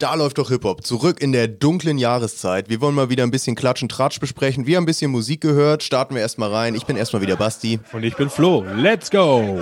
[0.00, 0.82] Da läuft doch Hip-Hop.
[0.82, 2.70] Zurück in der dunklen Jahreszeit.
[2.70, 4.66] Wir wollen mal wieder ein bisschen Klatsch und Tratsch besprechen.
[4.66, 5.82] Wir haben ein bisschen Musik gehört.
[5.82, 6.74] Starten wir erstmal rein.
[6.74, 7.80] Ich bin erstmal wieder Basti.
[7.92, 8.64] Und ich bin Flo.
[8.76, 9.60] Let's go!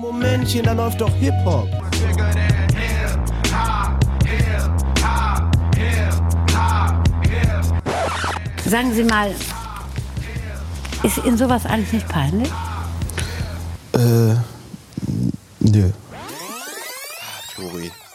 [0.00, 1.68] Momentchen, da läuft doch Hip-Hop.
[8.66, 9.32] Sagen Sie mal,
[11.04, 12.50] ist Ihnen sowas eigentlich nicht peinlich?
[13.92, 14.34] Äh,
[15.60, 15.92] nö.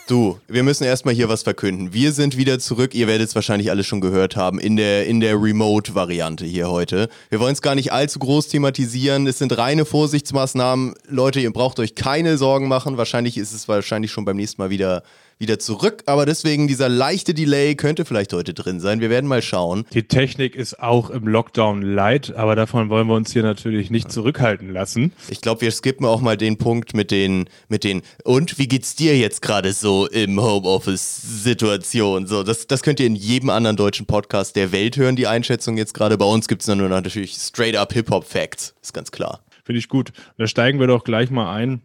[0.10, 1.94] Du, wir müssen erstmal hier was verkünden.
[1.94, 2.96] Wir sind wieder zurück.
[2.96, 7.10] Ihr werdet es wahrscheinlich alle schon gehört haben in der, in der Remote-Variante hier heute.
[7.30, 9.28] Wir wollen es gar nicht allzu groß thematisieren.
[9.28, 10.96] Es sind reine Vorsichtsmaßnahmen.
[11.08, 12.98] Leute, ihr braucht euch keine Sorgen machen.
[12.98, 15.04] Wahrscheinlich ist es wahrscheinlich schon beim nächsten Mal wieder
[15.40, 19.00] wieder zurück, aber deswegen dieser leichte Delay könnte vielleicht heute drin sein.
[19.00, 19.86] Wir werden mal schauen.
[19.94, 24.12] Die Technik ist auch im Lockdown light, aber davon wollen wir uns hier natürlich nicht
[24.12, 25.14] zurückhalten lassen.
[25.30, 28.96] Ich glaube, wir skippen auch mal den Punkt mit den, mit den, und wie geht's
[28.96, 32.28] dir jetzt gerade so im Homeoffice-Situation?
[32.28, 35.78] So, das, das könnt ihr in jedem anderen deutschen Podcast der Welt hören, die Einschätzung
[35.78, 36.18] jetzt gerade.
[36.18, 39.40] Bei uns gibt es nur natürlich straight up Hip-Hop-Facts, ist ganz klar.
[39.64, 40.12] Finde ich gut.
[40.38, 41.82] Da steigen wir doch gleich mal ein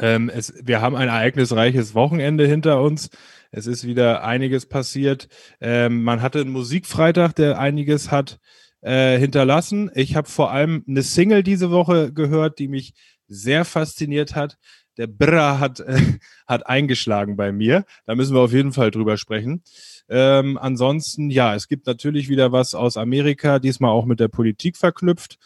[0.00, 3.10] ähm, es, wir haben ein ereignisreiches Wochenende hinter uns.
[3.50, 5.28] Es ist wieder einiges passiert.
[5.60, 8.38] Ähm, man hatte einen Musikfreitag, der einiges hat
[8.80, 9.90] äh, hinterlassen.
[9.94, 12.94] Ich habe vor allem eine Single diese Woche gehört, die mich
[13.26, 14.58] sehr fasziniert hat.
[14.96, 16.00] Der Brra hat, äh,
[16.46, 17.84] hat eingeschlagen bei mir.
[18.06, 19.62] Da müssen wir auf jeden Fall drüber sprechen.
[20.08, 24.76] Ähm, ansonsten, ja, es gibt natürlich wieder was aus Amerika, diesmal auch mit der Politik
[24.76, 25.38] verknüpft.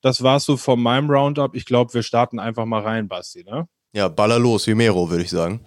[0.00, 1.56] Das war's so von meinem Roundup.
[1.56, 3.68] Ich glaube, wir starten einfach mal rein, Basti, ne?
[3.92, 5.60] Ja, baller los, wie Mero, würde ich sagen.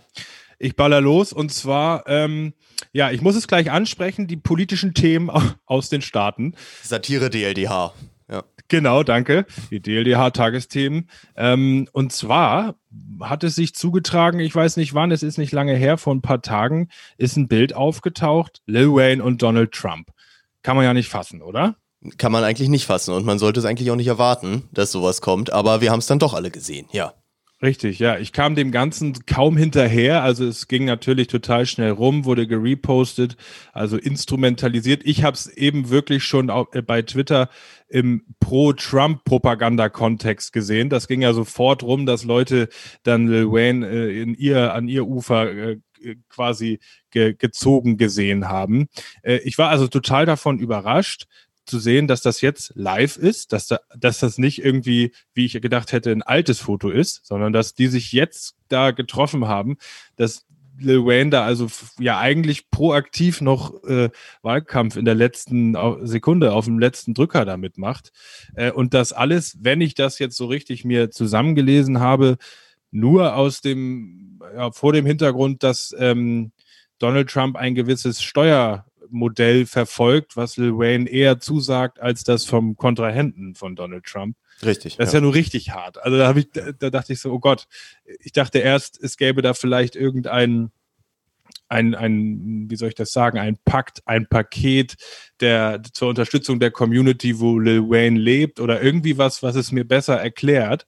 [0.59, 2.53] Ich baller los und zwar, ähm,
[2.93, 5.31] ja, ich muss es gleich ansprechen, die politischen Themen
[5.65, 6.55] aus den Staaten.
[6.83, 7.93] Satire DLDH.
[8.29, 8.43] Ja.
[8.69, 9.45] Genau, danke.
[9.69, 11.09] Die DLDH-Tagesthemen.
[11.35, 12.75] Ähm, und zwar
[13.19, 16.21] hat es sich zugetragen, ich weiß nicht wann, es ist nicht lange her, vor ein
[16.21, 20.11] paar Tagen ist ein Bild aufgetaucht, Lil Wayne und Donald Trump.
[20.63, 21.75] Kann man ja nicht fassen, oder?
[22.17, 25.21] Kann man eigentlich nicht fassen und man sollte es eigentlich auch nicht erwarten, dass sowas
[25.21, 27.13] kommt, aber wir haben es dann doch alle gesehen, ja.
[27.63, 28.17] Richtig, ja.
[28.17, 30.23] Ich kam dem Ganzen kaum hinterher.
[30.23, 33.37] Also es ging natürlich total schnell rum, wurde gerepostet,
[33.71, 35.03] also instrumentalisiert.
[35.05, 37.49] Ich habe es eben wirklich schon äh, bei Twitter
[37.87, 40.89] im Pro-Trump-Propaganda-Kontext gesehen.
[40.89, 42.67] Das ging ja sofort rum, dass Leute
[43.03, 45.77] dann Lil Wayne äh, in ihr, an ihr Ufer äh,
[46.29, 46.79] quasi
[47.11, 48.87] ge gezogen gesehen haben.
[49.21, 51.27] Äh, ich war also total davon überrascht
[51.65, 55.61] zu sehen, dass das jetzt live ist, dass, da, dass das nicht irgendwie, wie ich
[55.61, 59.77] gedacht hätte, ein altes Foto ist, sondern dass die sich jetzt da getroffen haben,
[60.15, 60.45] dass
[60.81, 61.67] Lil Wayne da also
[61.99, 64.09] ja eigentlich proaktiv noch äh,
[64.41, 68.11] Wahlkampf in der letzten Sekunde auf dem letzten Drücker damit macht.
[68.55, 72.37] Äh, und das alles, wenn ich das jetzt so richtig mir zusammengelesen habe,
[72.89, 76.51] nur aus dem, ja, vor dem Hintergrund, dass ähm,
[76.99, 82.77] Donald Trump ein gewisses Steuer Modell verfolgt, was Lil Wayne eher zusagt als das vom
[82.77, 84.35] Kontrahenten von Donald Trump.
[84.63, 84.97] Richtig.
[84.97, 86.01] Das ist ja, ja nur richtig hart.
[86.03, 87.67] Also da, ich, da dachte ich so, oh Gott,
[88.19, 90.71] ich dachte erst, es gäbe da vielleicht irgendeinen
[91.71, 94.95] ein, ein, wie soll ich das sagen, ein Pakt, ein Paket
[95.39, 99.87] der zur Unterstützung der Community, wo Lil Wayne lebt oder irgendwie was, was es mir
[99.87, 100.85] besser erklärt.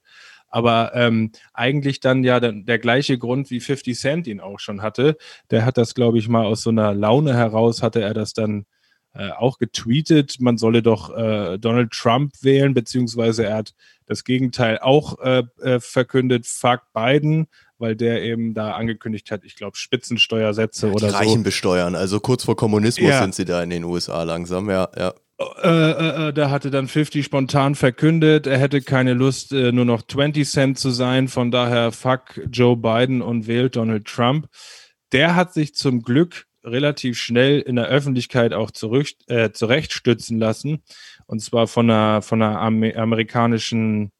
[0.53, 4.83] Aber ähm, eigentlich dann ja der, der, gleiche Grund, wie 50 Cent ihn auch schon
[4.83, 5.17] hatte.
[5.49, 8.67] Der hat das, glaube ich, mal aus so einer Laune heraus, hatte er das dann
[9.15, 13.73] äh, auch getweetet, man solle doch äh, Donald Trump wählen, beziehungsweise er hat
[14.05, 17.47] das Gegenteil auch äh, äh verkündet, fuck Biden,
[17.79, 21.15] weil der eben da angekündigt hat, ich glaube, Spitzensteuersätze ja, oder so.
[21.15, 23.21] Reichen besteuern, also kurz vor Kommunismus ja.
[23.21, 25.13] sind sie da in den USA langsam, ja, ja.
[25.61, 29.85] Äh, äh, äh, da hatte dann 50 spontan verkündet, er hätte keine Lust, äh, nur
[29.85, 31.27] noch 20 Cent zu sein.
[31.27, 34.47] Von daher fuck Joe Biden und wählt Donald Trump.
[35.11, 40.83] Der hat sich zum Glück relativ schnell in der Öffentlichkeit auch zurück, äh, zurechtstützen lassen.
[41.25, 44.11] Und zwar von einer, von einer amerikanischen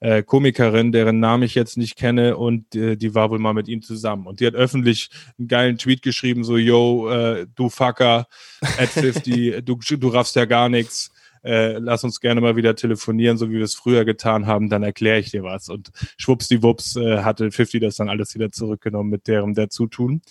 [0.00, 3.68] äh, Komikerin, deren Namen ich jetzt nicht kenne und äh, die war wohl mal mit
[3.68, 4.26] ihm zusammen.
[4.26, 8.28] Und die hat öffentlich einen geilen Tweet geschrieben, so, yo, äh, du Fucker,
[8.60, 11.10] at 50, du, du raffst ja gar nichts.
[11.44, 14.82] Äh, lass uns gerne mal wieder telefonieren, so wie wir es früher getan haben, dann
[14.82, 15.68] erkläre ich dir was.
[15.68, 20.22] Und schwuppsdiwupps äh, hatte 50 das dann alles wieder zurückgenommen mit deren Dazutun.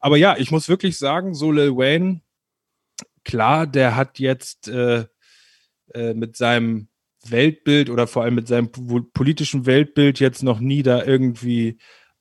[0.00, 2.20] Aber ja, ich muss wirklich sagen, so Lil Wayne,
[3.24, 5.06] klar, der hat jetzt äh,
[5.94, 6.88] äh, mit seinem
[7.30, 8.70] Weltbild oder vor allem mit seinem
[9.12, 11.78] politischen Weltbild jetzt noch nie da irgendwie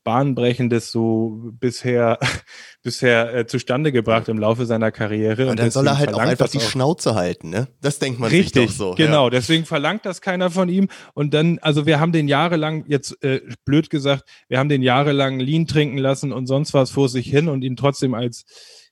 [0.07, 2.17] Bahnbrechendes so bisher,
[2.81, 5.49] bisher äh, zustande gebracht im Laufe seiner Karriere.
[5.49, 6.61] Und dann soll er halt auch einfach die auch.
[6.61, 7.67] Schnauze halten, ne?
[7.81, 8.95] Das denkt man Richtig, sich doch so.
[8.95, 9.31] Genau, ja.
[9.31, 10.87] deswegen verlangt das keiner von ihm.
[11.13, 15.41] Und dann, also wir haben den jahrelang, jetzt äh, blöd gesagt, wir haben den jahrelang
[15.41, 18.45] Lean trinken lassen und sonst was vor sich hin und ihn trotzdem als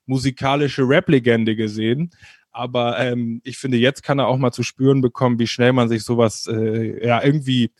[0.06, 2.12] musikalische Rap-Legende gesehen.
[2.56, 5.90] Aber ähm, ich finde, jetzt kann er auch mal zu spüren bekommen, wie schnell man
[5.90, 7.72] sich sowas äh, ja irgendwie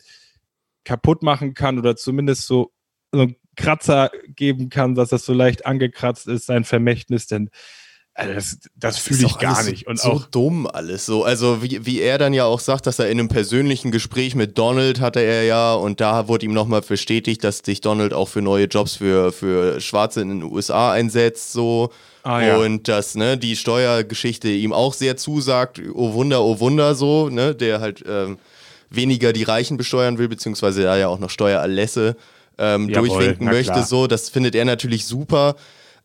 [0.84, 2.72] kaputt machen kann oder zumindest so,
[3.10, 7.48] so einen Kratzer geben kann, dass das so leicht angekratzt ist, sein Vermächtnis, denn
[8.12, 9.86] also das, das fühle ich gar nicht.
[9.86, 11.24] Und so auch dumm alles so.
[11.24, 14.56] Also wie, wie er dann ja auch sagt, dass er in einem persönlichen Gespräch mit
[14.56, 18.40] Donald hatte er ja und da wurde ihm nochmal bestätigt, dass sich Donald auch für
[18.40, 21.90] neue Jobs für, für Schwarze in den USA einsetzt so.
[22.26, 22.56] Ah, ja.
[22.56, 25.80] Und dass ne, die Steuergeschichte ihm auch sehr zusagt.
[25.94, 28.38] Oh Wunder, oh Wunder so, ne, der halt ähm,
[28.90, 32.16] weniger die Reichen besteuern will, beziehungsweise da ja auch noch Steuererlässe
[32.58, 33.74] ähm, durchwinken möchte.
[33.74, 33.86] Klar.
[33.86, 35.54] So, das findet er natürlich super.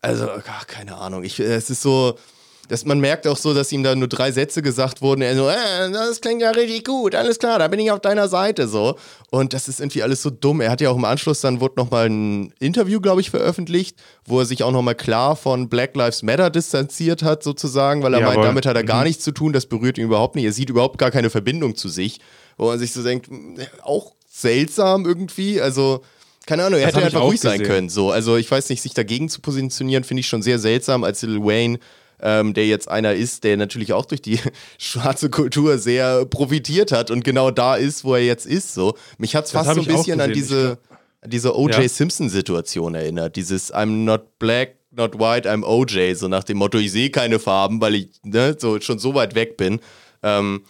[0.00, 1.24] Also, ach, keine Ahnung.
[1.24, 2.16] Ich, es ist so,
[2.72, 5.20] dass man merkt auch so, dass ihm da nur drei Sätze gesagt wurden.
[5.20, 8.28] Er so, äh, das klingt ja richtig gut, alles klar, da bin ich auf deiner
[8.28, 8.96] Seite so.
[9.30, 10.60] Und das ist irgendwie alles so dumm.
[10.60, 13.96] Er hat ja auch im Anschluss dann wurde noch mal ein Interview, glaube ich, veröffentlicht,
[14.24, 18.14] wo er sich auch noch mal klar von Black Lives Matter distanziert hat sozusagen, weil
[18.14, 18.34] er Jawohl.
[18.34, 19.08] meint, damit hat er gar mhm.
[19.08, 19.52] nichts zu tun.
[19.52, 20.44] Das berührt ihn überhaupt nicht.
[20.44, 22.20] Er sieht überhaupt gar keine Verbindung zu sich
[22.56, 25.60] wo man sich so denkt, hm, auch seltsam irgendwie.
[25.60, 26.02] Also,
[26.46, 27.88] keine Ahnung, er das hätte einfach ruhig sein können.
[27.88, 28.10] So.
[28.10, 31.42] Also, ich weiß nicht, sich dagegen zu positionieren, finde ich schon sehr seltsam, als Lil
[31.42, 31.78] Wayne.
[32.24, 34.38] Ähm, der jetzt einer ist, der natürlich auch durch die
[34.78, 38.74] schwarze Kultur sehr profitiert hat und genau da ist, wo er jetzt ist.
[38.74, 38.94] So.
[39.18, 40.78] Mich hat es fast so ein bisschen an diese,
[41.26, 41.82] diese O.J.
[41.82, 41.88] Ja.
[41.88, 43.34] Simpson-Situation erinnert.
[43.36, 46.16] Dieses I'm not black, not white, I'm O.J.
[46.16, 49.34] So nach dem Motto, ich sehe keine Farben, weil ich ne, so, schon so weit
[49.34, 49.80] weg bin.
[50.22, 50.62] Ähm,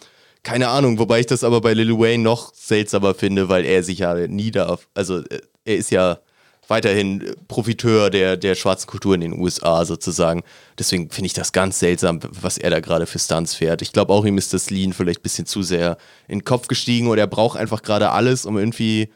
[0.43, 3.99] keine Ahnung, wobei ich das aber bei Lil Wayne noch seltsamer finde, weil er sich
[3.99, 4.87] ja nie darf.
[4.93, 6.19] Also äh, er ist ja
[6.67, 10.43] weiterhin Profiteur der, der schwarzen Kultur in den USA sozusagen.
[10.77, 13.81] Deswegen finde ich das ganz seltsam, was er da gerade für Stunts fährt.
[13.81, 16.67] Ich glaube auch, ihm ist das Lean vielleicht ein bisschen zu sehr in den Kopf
[16.67, 19.11] gestiegen oder er braucht einfach gerade alles, um irgendwie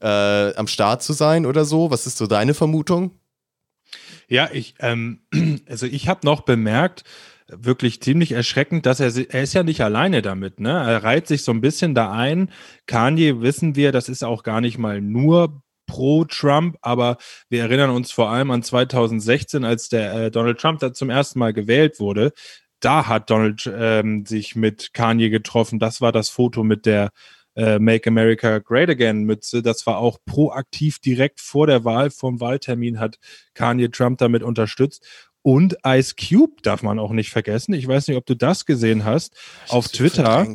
[0.00, 1.90] äh, am Start zu sein oder so.
[1.90, 3.12] Was ist so deine Vermutung?
[4.28, 5.20] Ja, ich, ähm,
[5.68, 7.04] also ich habe noch bemerkt,
[7.52, 10.70] wirklich ziemlich erschreckend, dass er, er ist ja nicht alleine damit, ne?
[10.70, 12.50] Er reiht sich so ein bisschen da ein.
[12.86, 17.16] Kanye wissen wir, das ist auch gar nicht mal nur pro Trump, aber
[17.48, 21.40] wir erinnern uns vor allem an 2016, als der äh, Donald Trump da zum ersten
[21.40, 22.32] Mal gewählt wurde.
[22.78, 25.80] Da hat Donald ähm, sich mit Kanye getroffen.
[25.80, 27.10] Das war das Foto mit der
[27.56, 29.62] äh, Make America Great Again Mütze.
[29.62, 33.18] Das war auch proaktiv direkt vor der Wahl, vom Wahltermin hat
[33.54, 35.04] Kanye Trump damit unterstützt.
[35.42, 37.72] Und Ice Cube darf man auch nicht vergessen.
[37.72, 39.34] Ich weiß nicht, ob du das gesehen hast
[39.66, 40.46] ich auf Twitter.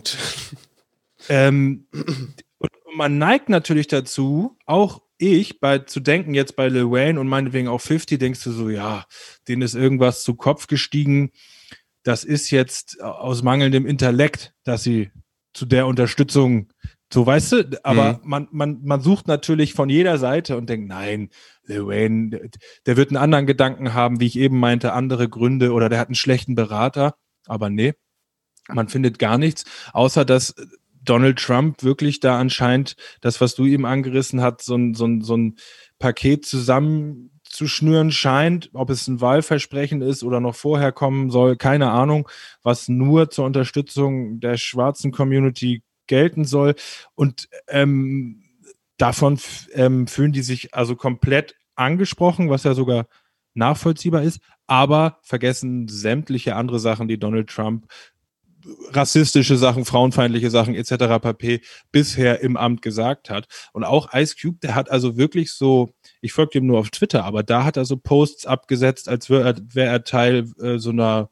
[1.28, 1.88] Ähm,
[2.96, 7.68] man neigt natürlich dazu, auch ich, bei zu denken jetzt bei Lil Wayne und meinetwegen
[7.68, 9.06] auch 50, denkst du so, ja,
[9.48, 11.32] denen ist irgendwas zu Kopf gestiegen.
[12.04, 15.12] Das ist jetzt aus mangelndem Intellekt, dass sie
[15.54, 16.70] zu der Unterstützung
[17.14, 18.20] so, weißt du, aber mhm.
[18.24, 21.30] man, man, man sucht natürlich von jeder Seite und denkt, nein,
[21.64, 22.50] Lil Wayne,
[22.86, 26.08] der wird einen anderen Gedanken haben, wie ich eben meinte, andere Gründe oder der hat
[26.08, 27.16] einen schlechten Berater.
[27.46, 27.94] Aber nee,
[28.68, 30.56] man findet gar nichts, außer dass
[31.06, 35.22] Donald Trump wirklich da anscheinend das, was du ihm angerissen hast, so ein, so ein,
[35.22, 35.56] so ein
[36.00, 42.28] Paket zusammenzuschnüren scheint, ob es ein Wahlversprechen ist oder noch vorher kommen soll, keine Ahnung,
[42.63, 46.75] was nur zur Unterstützung der schwarzen Community gelten soll.
[47.16, 48.44] Und ähm,
[48.98, 49.40] davon
[49.74, 53.08] ähm, fühlen die sich also komplett angesprochen, was ja sogar
[53.54, 57.88] nachvollziehbar ist, aber vergessen sämtliche andere Sachen, die Donald Trump
[58.91, 61.19] rassistische Sachen, frauenfeindliche Sachen etc.
[61.22, 61.62] pp.
[61.91, 63.48] bisher im Amt gesagt hat.
[63.74, 65.89] Und auch Ice Cube, der hat also wirklich so,
[66.22, 69.43] ich folge ihm nur auf Twitter, aber da hat er so Posts abgesetzt, als wäre
[69.43, 71.29] er, wär er Teil äh, so einer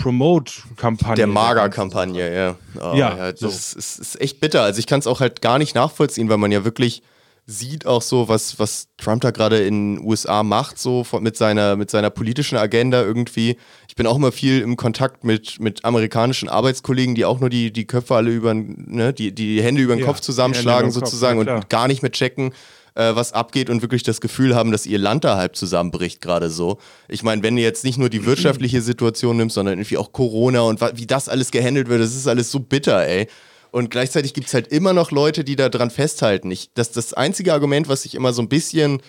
[0.00, 1.16] Promote-Kampagne.
[1.16, 2.56] Der Mager-Kampagne, ja.
[2.76, 3.16] Oh, ja.
[3.16, 3.32] ja.
[3.32, 3.48] Das so.
[3.48, 4.62] ist, ist, echt bitter.
[4.62, 7.02] Also ich kann es auch halt gar nicht nachvollziehen, weil man ja wirklich
[7.46, 11.76] sieht auch so, was, was Trump da gerade in den USA macht, so mit seiner,
[11.76, 13.56] mit seiner politischen Agenda irgendwie.
[13.88, 17.72] Ich bin auch immer viel im Kontakt mit, mit amerikanischen Arbeitskollegen, die auch nur die,
[17.72, 21.48] die Köpfe alle über, ne, die, die Hände über den ja, Kopf zusammenschlagen sozusagen Kopf,
[21.48, 22.52] ja, und gar nicht mehr checken,
[22.94, 26.50] äh, was abgeht und wirklich das Gefühl haben, dass ihr Land da halb zusammenbricht, gerade
[26.50, 26.78] so.
[27.08, 30.60] Ich meine, wenn du jetzt nicht nur die wirtschaftliche Situation nimmst, sondern irgendwie auch Corona
[30.62, 33.26] und wie das alles gehandelt wird, das ist alles so bitter, ey.
[33.72, 36.50] Und gleichzeitig gibt es halt immer noch Leute, die da dran festhalten.
[36.50, 39.02] Ich, das das einzige Argument, was ich immer so ein bisschen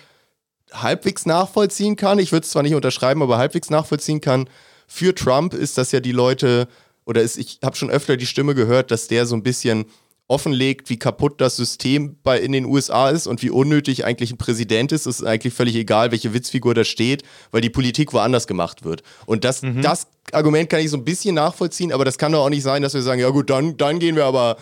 [0.72, 4.50] halbwegs nachvollziehen kann, ich würde es zwar nicht unterschreiben, aber halbwegs nachvollziehen kann,
[4.88, 6.68] für Trump ist, dass ja die Leute,
[7.06, 9.86] oder ist, ich habe schon öfter die Stimme gehört, dass der so ein bisschen
[10.32, 14.38] offenlegt, wie kaputt das System bei, in den USA ist und wie unnötig eigentlich ein
[14.38, 15.06] Präsident ist.
[15.06, 19.04] Es ist eigentlich völlig egal, welche Witzfigur da steht, weil die Politik woanders gemacht wird.
[19.26, 19.82] Und das, mhm.
[19.82, 22.82] das Argument kann ich so ein bisschen nachvollziehen, aber das kann doch auch nicht sein,
[22.82, 24.56] dass wir sagen, ja gut, dann, dann gehen wir aber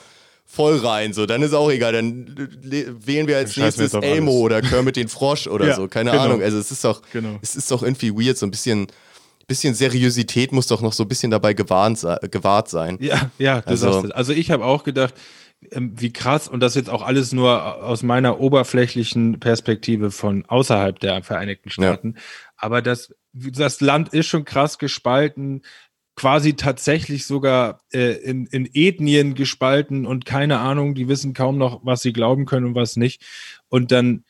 [0.44, 1.14] voll rein.
[1.14, 1.94] So, dann ist auch egal.
[1.94, 2.50] Dann
[3.06, 4.42] wählen wir als nächstes Elmo alles.
[4.42, 5.88] oder Kermit den Frosch oder ja, so.
[5.88, 6.24] Keine genau.
[6.24, 6.42] Ahnung.
[6.42, 7.38] Also es ist doch, genau.
[7.44, 8.88] es ist doch irgendwie weird, so ein bisschen
[9.50, 12.98] bisschen Seriosität muss doch noch so ein bisschen dabei gewarnt, gewahrt sein.
[13.02, 14.12] Ja, ja, du also, sagst es.
[14.12, 15.14] Also ich habe auch gedacht,
[15.62, 21.22] wie krass, und das jetzt auch alles nur aus meiner oberflächlichen Perspektive von außerhalb der
[21.24, 22.22] Vereinigten Staaten, ja.
[22.58, 25.62] aber das, das Land ist schon krass gespalten,
[26.16, 31.86] quasi tatsächlich sogar äh, in, in Ethnien gespalten und keine Ahnung, die wissen kaum noch,
[31.86, 33.24] was sie glauben können und was nicht.
[33.70, 34.26] Und dann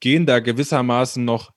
[0.00, 1.52] gehen da gewissermaßen noch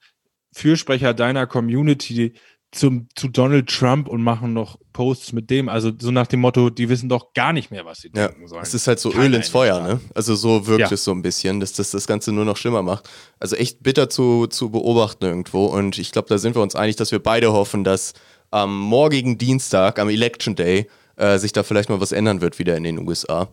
[0.51, 2.33] Fürsprecher deiner Community
[2.73, 5.69] zum, zu Donald Trump und machen noch Posts mit dem.
[5.69, 8.47] Also so nach dem Motto, die wissen doch gar nicht mehr, was sie ja, denken
[8.47, 8.63] sollen.
[8.63, 9.99] Es ist halt so Keiner Öl ins Feuer, ne?
[10.13, 10.91] Also so wirkt ja.
[10.91, 13.09] es so ein bisschen, dass das das Ganze nur noch schlimmer macht.
[13.39, 15.65] Also echt bitter zu, zu beobachten irgendwo.
[15.65, 18.13] Und ich glaube, da sind wir uns einig, dass wir beide hoffen, dass
[18.51, 22.75] am morgigen Dienstag, am Election Day, äh, sich da vielleicht mal was ändern wird wieder
[22.75, 23.49] in den USA.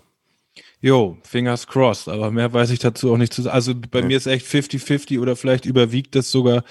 [0.82, 3.54] Jo, fingers crossed, aber mehr weiß ich dazu auch nicht zu sagen.
[3.54, 4.06] Also bei ja.
[4.06, 6.64] mir ist echt 50-50 oder vielleicht überwiegt das sogar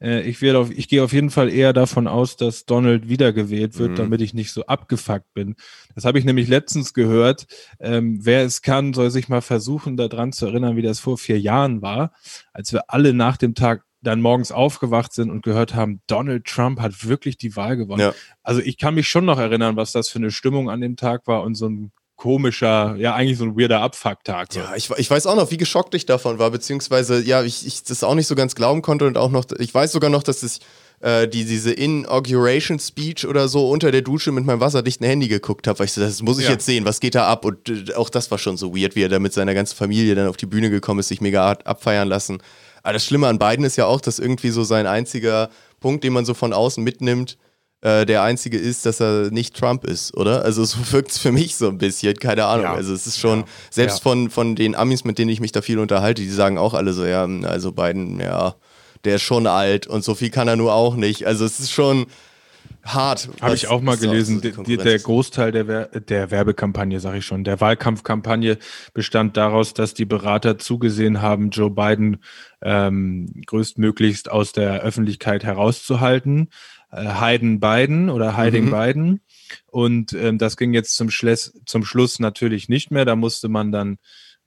[0.00, 3.78] äh, ich werde auf, ich gehe auf jeden Fall eher davon aus, dass Donald wiedergewählt
[3.78, 3.96] wird, mhm.
[3.96, 5.56] damit ich nicht so abgefuckt bin.
[5.94, 7.46] Das habe ich nämlich letztens gehört.
[7.80, 11.40] Ähm, wer es kann, soll sich mal versuchen, daran zu erinnern, wie das vor vier
[11.40, 12.12] Jahren war,
[12.52, 16.80] als wir alle nach dem Tag dann morgens aufgewacht sind und gehört haben, Donald Trump
[16.80, 18.00] hat wirklich die Wahl gewonnen.
[18.00, 18.14] Ja.
[18.42, 21.26] Also ich kann mich schon noch erinnern, was das für eine Stimmung an dem Tag
[21.26, 24.52] war und so ein komischer, ja, eigentlich so ein weirder Abfucktag.
[24.52, 24.58] So.
[24.58, 27.84] Ja, ich, ich weiß auch noch, wie geschockt ich davon war, beziehungsweise, ja, ich, ich
[27.84, 30.42] das auch nicht so ganz glauben konnte und auch noch, ich weiß sogar noch, dass
[30.42, 30.58] ich
[31.00, 35.68] äh, die, diese Inauguration Speech oder so unter der Dusche mit meinem wasserdichten Handy geguckt
[35.68, 36.50] habe, weil ich so, das muss ich ja.
[36.50, 37.44] jetzt sehen, was geht da ab?
[37.44, 40.16] Und äh, auch das war schon so weird, wie er da mit seiner ganzen Familie
[40.16, 42.42] dann auf die Bühne gekommen ist, sich mega abfeiern lassen.
[42.82, 46.12] Aber das Schlimme an beiden ist ja auch, dass irgendwie so sein einziger Punkt, den
[46.12, 47.38] man so von außen mitnimmt,
[47.80, 50.44] äh, der einzige ist, dass er nicht Trump ist, oder?
[50.44, 52.64] Also so wirkt es für mich so ein bisschen, keine Ahnung.
[52.64, 52.74] Ja.
[52.74, 53.46] Also es ist schon, ja.
[53.70, 54.02] selbst ja.
[54.02, 56.92] Von, von den Amis, mit denen ich mich da viel unterhalte, die sagen auch alle
[56.92, 58.54] so, ja, also Biden, ja,
[59.04, 61.26] der ist schon alt und so viel kann er nur auch nicht.
[61.26, 62.06] Also es ist schon
[62.82, 63.28] hart.
[63.40, 67.26] Habe ich auch mal gelesen, so die, der Großteil der, Wer der Werbekampagne, sage ich
[67.26, 68.58] schon, der Wahlkampfkampagne
[68.94, 72.18] bestand daraus, dass die Berater zugesehen haben, Joe Biden
[72.62, 76.48] ähm, größtmöglichst aus der Öffentlichkeit herauszuhalten
[76.90, 78.70] Hayden Biden oder Hiding mhm.
[78.70, 79.20] Biden.
[79.66, 83.04] Und ähm, das ging jetzt zum, Schluss, zum Schluss natürlich nicht mehr.
[83.04, 83.98] Da musste man dann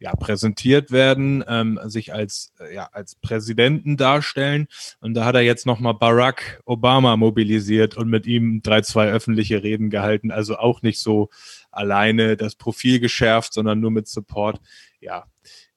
[0.02, 4.68] ja, präsentiert werden, ähm, sich als, äh, ja, als Präsidenten darstellen.
[5.00, 9.62] Und da hat er jetzt nochmal Barack Obama mobilisiert und mit ihm drei, zwei öffentliche
[9.62, 10.32] Reden gehalten.
[10.32, 11.30] Also auch nicht so
[11.70, 14.60] alleine das Profil geschärft, sondern nur mit Support.
[15.00, 15.26] Ja,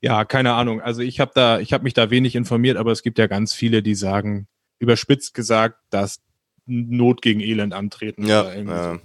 [0.00, 0.80] ja, keine Ahnung.
[0.80, 3.52] Also ich habe da, ich habe mich da wenig informiert, aber es gibt ja ganz
[3.52, 6.23] viele, die sagen, überspitzt gesagt, dass
[6.66, 8.26] Not gegen Elend antreten.
[8.26, 8.98] Ja, ja.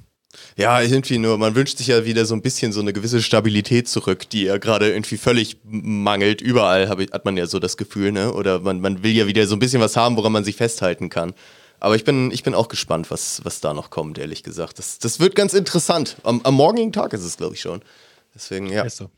[0.56, 3.88] Ja, irgendwie nur, man wünscht sich ja wieder so ein bisschen so eine gewisse Stabilität
[3.88, 6.42] zurück, die ja gerade irgendwie völlig mangelt.
[6.42, 8.32] Überall hat man ja so das Gefühl, ne?
[8.34, 11.10] Oder man, man will ja wieder so ein bisschen was haben, woran man sich festhalten
[11.10, 11.34] kann.
[11.80, 14.78] Aber ich bin, ich bin auch gespannt, was, was da noch kommt, ehrlich gesagt.
[14.80, 16.18] Das, das wird ganz interessant.
[16.24, 17.82] Am, am morgigen Tag ist es, glaube ich, schon.
[18.36, 18.84] Deswegen, ja.
[18.84, 19.10] Ist so.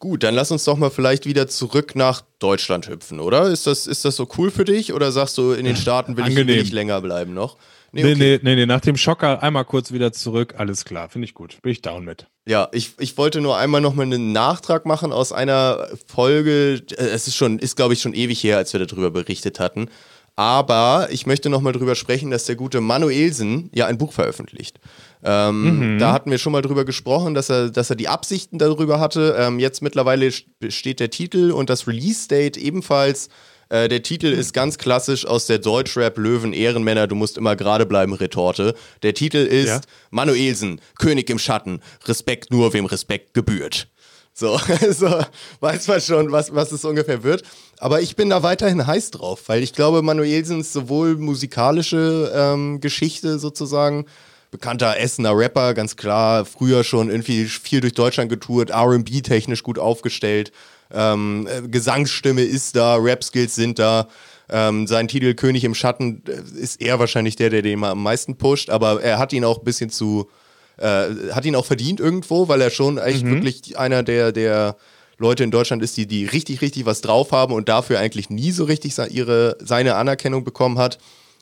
[0.00, 3.48] Gut, dann lass uns doch mal vielleicht wieder zurück nach Deutschland hüpfen, oder?
[3.48, 6.28] Ist das, ist das so cool für dich oder sagst du, in den Staaten will,
[6.28, 7.56] ich, will ich länger bleiben noch?
[7.90, 8.14] Nee, okay.
[8.16, 11.60] nee, nee, nee, nach dem Schocker einmal kurz wieder zurück, alles klar, finde ich gut.
[11.62, 12.26] Bin ich down mit.
[12.46, 17.26] Ja, ich, ich wollte nur einmal nochmal einen Nachtrag machen aus einer Folge, äh, es
[17.26, 19.88] ist schon, ist glaube ich schon ewig her, als wir darüber berichtet hatten.
[20.36, 24.78] Aber ich möchte nochmal drüber sprechen, dass der gute Manuelsen ja ein Buch veröffentlicht.
[25.22, 25.98] Ähm, mhm.
[25.98, 29.36] Da hatten wir schon mal drüber gesprochen, dass er, dass er die Absichten darüber hatte.
[29.38, 33.28] Ähm, jetzt mittlerweile steht der Titel und das Release-Date ebenfalls.
[33.68, 38.14] Äh, der Titel ist ganz klassisch aus der Deutschrap-Löwen Ehrenmänner, du musst immer gerade bleiben,
[38.14, 38.74] Retorte.
[39.02, 39.80] Der Titel ist ja?
[40.10, 43.88] Manuelsen, König im Schatten, Respekt nur, wem Respekt gebührt.
[44.32, 45.20] So, also
[45.60, 47.42] weiß man schon, was, was es ungefähr wird.
[47.78, 53.38] Aber ich bin da weiterhin heiß drauf, weil ich glaube, Manuelsens sowohl musikalische ähm, Geschichte
[53.38, 54.06] sozusagen
[54.50, 60.52] bekannter Essener Rapper, ganz klar, früher schon irgendwie viel durch Deutschland getourt, RB-technisch gut aufgestellt,
[60.92, 64.08] ähm, äh, Gesangsstimme ist da, Rap-Skills sind da.
[64.50, 68.36] Ähm, sein Titel König im Schatten äh, ist er wahrscheinlich der, der den am meisten
[68.36, 70.30] pusht, aber er hat ihn auch ein bisschen zu,
[70.78, 73.34] äh, hat ihn auch verdient irgendwo, weil er schon echt mhm.
[73.34, 74.76] wirklich einer der, der
[75.18, 78.52] Leute in Deutschland ist, die, die richtig, richtig was drauf haben und dafür eigentlich nie
[78.52, 80.98] so richtig ihre, seine Anerkennung bekommen hat.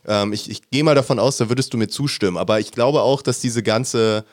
[0.06, 2.36] Ähm, ich ich gehe mal davon aus, da würdest du mir zustimmen.
[2.36, 4.24] Aber ich glaube auch, dass diese ganze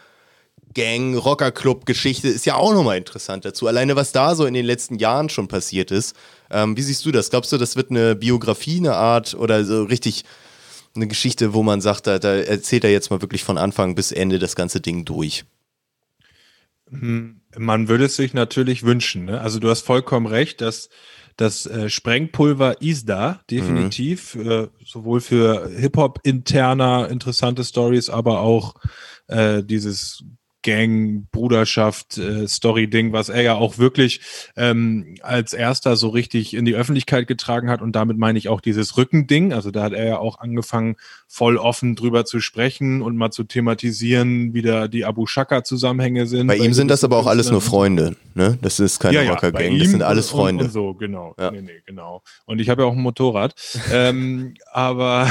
[0.73, 3.67] Gang, Rockerclub-Geschichte ist ja auch nochmal interessant dazu.
[3.67, 6.15] Alleine was da so in den letzten Jahren schon passiert ist.
[6.49, 7.29] Ähm, wie siehst du das?
[7.29, 10.23] Glaubst du, das wird eine Biografie, eine Art oder so richtig
[10.95, 14.11] eine Geschichte, wo man sagt, da, da erzählt er jetzt mal wirklich von Anfang bis
[14.11, 15.45] Ende das ganze Ding durch?
[16.89, 19.25] Hm, man würde es sich natürlich wünschen.
[19.25, 19.41] Ne?
[19.41, 20.89] Also du hast vollkommen recht, dass
[21.37, 24.51] das äh, Sprengpulver ist da, definitiv, mhm.
[24.51, 28.75] äh, sowohl für Hip-Hop interner interessante Stories, aber auch
[29.27, 30.23] äh, dieses
[30.63, 34.21] Gang, Bruderschaft, äh, Story-Ding, was er ja auch wirklich
[34.55, 37.81] ähm, als erster so richtig in die Öffentlichkeit getragen hat.
[37.81, 39.53] Und damit meine ich auch dieses Rückending.
[39.53, 40.95] Also da hat er ja auch angefangen,
[41.27, 46.47] voll offen drüber zu sprechen und mal zu thematisieren, wie da die Abu Shaka-Zusammenhänge sind.
[46.47, 48.57] Bei, bei ihm sind das aber auch alles nur Freunde, ne?
[48.61, 50.65] Das ist keine ja, Rocker-Gang, das sind alles Freunde.
[50.65, 51.35] Und, und so, genau.
[51.39, 51.51] Ja.
[51.51, 52.21] Nee, nee, genau.
[52.45, 53.55] Und ich habe ja auch ein Motorrad.
[53.91, 55.27] ähm, aber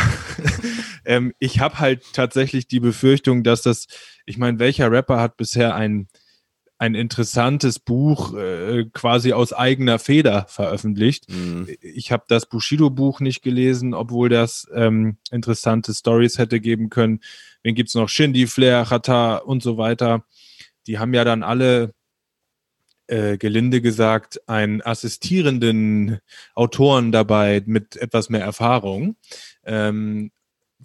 [1.05, 3.87] ähm, ich habe halt tatsächlich die Befürchtung, dass das
[4.27, 6.09] ich meine, welcher Rapper hat bisher ein,
[6.79, 11.31] ein interessantes Buch äh, quasi aus eigener Feder veröffentlicht?
[11.31, 11.69] Mhm.
[11.81, 17.21] Ich habe das Bushido-Buch nicht gelesen, obwohl das ähm, interessante Stories hätte geben können.
[17.63, 18.09] Wen gibt es noch?
[18.09, 20.25] Shindy, Flair, Chata und so weiter.
[20.87, 21.95] Die haben ja dann alle
[23.07, 26.21] äh, gelinde gesagt, einen assistierenden
[26.55, 29.17] Autoren dabei mit etwas mehr Erfahrung.
[29.65, 30.33] Ähm,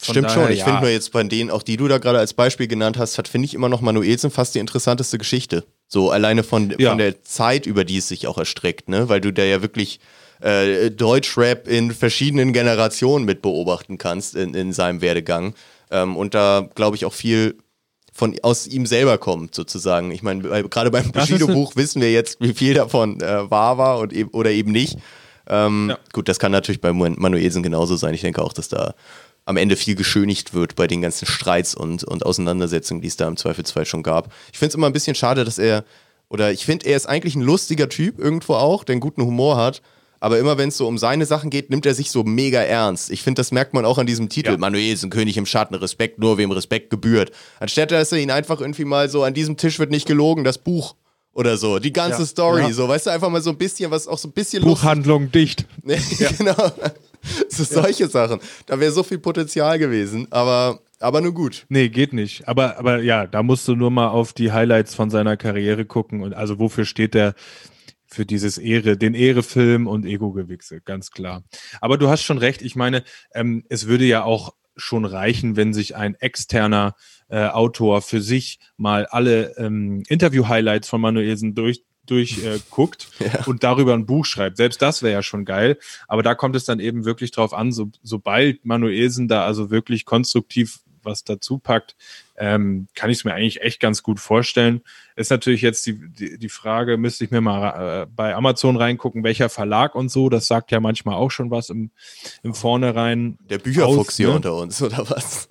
[0.02, 0.52] Stimmt daher, schon.
[0.52, 0.66] Ich ja.
[0.66, 3.28] finde nur jetzt bei denen, auch die du da gerade als Beispiel genannt hast, hat,
[3.28, 5.66] finde ich immer noch Manuelsen fast die interessanteste Geschichte.
[5.88, 6.90] So alleine von, ja.
[6.90, 9.10] von der Zeit, über die es sich auch erstreckt, ne?
[9.10, 10.00] Weil du da ja wirklich
[10.42, 15.56] äh, Deutschrap in verschiedenen Generationen mit beobachten kannst in, in seinem Werdegang.
[15.90, 17.58] Ähm, und da, glaube ich, auch viel
[18.14, 20.12] von aus ihm selber kommt, sozusagen.
[20.12, 24.12] Ich meine, gerade beim Bushido-Buch wissen wir jetzt, wie viel davon äh, wahr war und
[24.12, 24.98] e oder eben nicht.
[25.48, 26.00] Ähm, ja.
[26.14, 28.14] Gut, das kann natürlich bei Manuelsen genauso sein.
[28.14, 28.96] Ich denke auch, dass da
[29.48, 33.30] am Ende viel geschönigt wird bei den ganzen Streits und, und Auseinandersetzungen, die es da
[33.30, 34.34] im Zweifelsfall schon gab.
[34.52, 35.86] Ich finde es immer ein bisschen schade, dass er,
[36.28, 39.56] oder ich finde, er ist eigentlich ein lustiger Typ irgendwo auch, der einen guten Humor
[39.56, 39.82] hat.
[40.20, 43.10] Aber immer wenn es so um seine Sachen geht, nimmt er sich so mega ernst.
[43.10, 44.52] Ich finde, das merkt man auch an diesem Titel.
[44.52, 44.58] Ja.
[44.58, 47.32] Manuelsen, König im Schatten, Respekt, nur wem Respekt gebührt.
[47.60, 50.58] Anstatt dass er ihn einfach irgendwie mal so, an diesem Tisch wird nicht gelogen, das
[50.58, 50.96] Buch
[51.34, 51.80] oder so.
[51.80, 52.26] Die ganze ja.
[52.26, 52.74] Story, ja.
[52.74, 55.66] so, weißt du, einfach mal so ein bisschen, was auch so ein bisschen Buchhandlung dicht.
[56.38, 56.72] genau.
[57.50, 58.08] so solche.
[58.08, 58.40] Sachen.
[58.66, 61.66] Da wäre so viel Potenzial gewesen, aber, aber nur gut.
[61.70, 62.48] Nee, geht nicht.
[62.48, 66.22] Aber, aber ja, da musst du nur mal auf die Highlights von seiner Karriere gucken
[66.22, 67.34] und also wofür steht der
[68.10, 71.44] für dieses Ehre, den Ehrefilm und Ego-Gewichse, ganz klar.
[71.82, 75.74] Aber du hast schon recht, ich meine, ähm, es würde ja auch schon reichen, wenn
[75.74, 76.96] sich ein externer
[77.30, 83.46] äh, Autor für sich mal alle ähm, Interview-Highlights von Manuelsen durch, durchguckt äh, ja.
[83.46, 84.58] und darüber ein Buch schreibt.
[84.58, 85.78] Selbst das wäre ja schon geil.
[86.08, 90.06] Aber da kommt es dann eben wirklich drauf an, so, sobald Manuelsen da also wirklich
[90.06, 91.96] konstruktiv was dazu packt,
[92.38, 94.82] ähm, kann ich es mir eigentlich echt ganz gut vorstellen.
[95.16, 99.24] Ist natürlich jetzt die, die, die Frage, müsste ich mir mal äh, bei Amazon reingucken,
[99.24, 101.90] welcher Verlag und so, das sagt ja manchmal auch schon was im,
[102.44, 103.40] im Vornherein.
[103.50, 104.36] Der Bücherfuchs hier ne?
[104.36, 105.48] unter uns, oder was?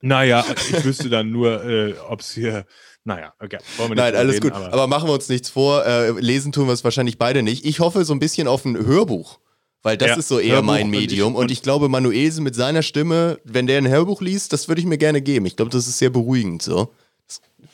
[0.00, 2.66] Naja, ich wüsste dann nur, äh, ob es hier
[3.04, 3.58] naja, okay.
[3.94, 4.52] Nein, alles reden, gut.
[4.52, 5.84] Aber, aber, machen wir uns nichts vor.
[5.84, 7.64] Äh, lesen tun wir es wahrscheinlich beide nicht.
[7.66, 9.38] Ich hoffe so ein bisschen auf ein Hörbuch.
[9.82, 11.34] Weil das ja, ist so eher Hörbuch mein Medium.
[11.34, 14.68] Und ich, und ich glaube, Manuelsen mit seiner Stimme, wenn der ein Hörbuch liest, das
[14.68, 15.44] würde ich mir gerne geben.
[15.44, 16.94] Ich glaube, das ist sehr beruhigend so.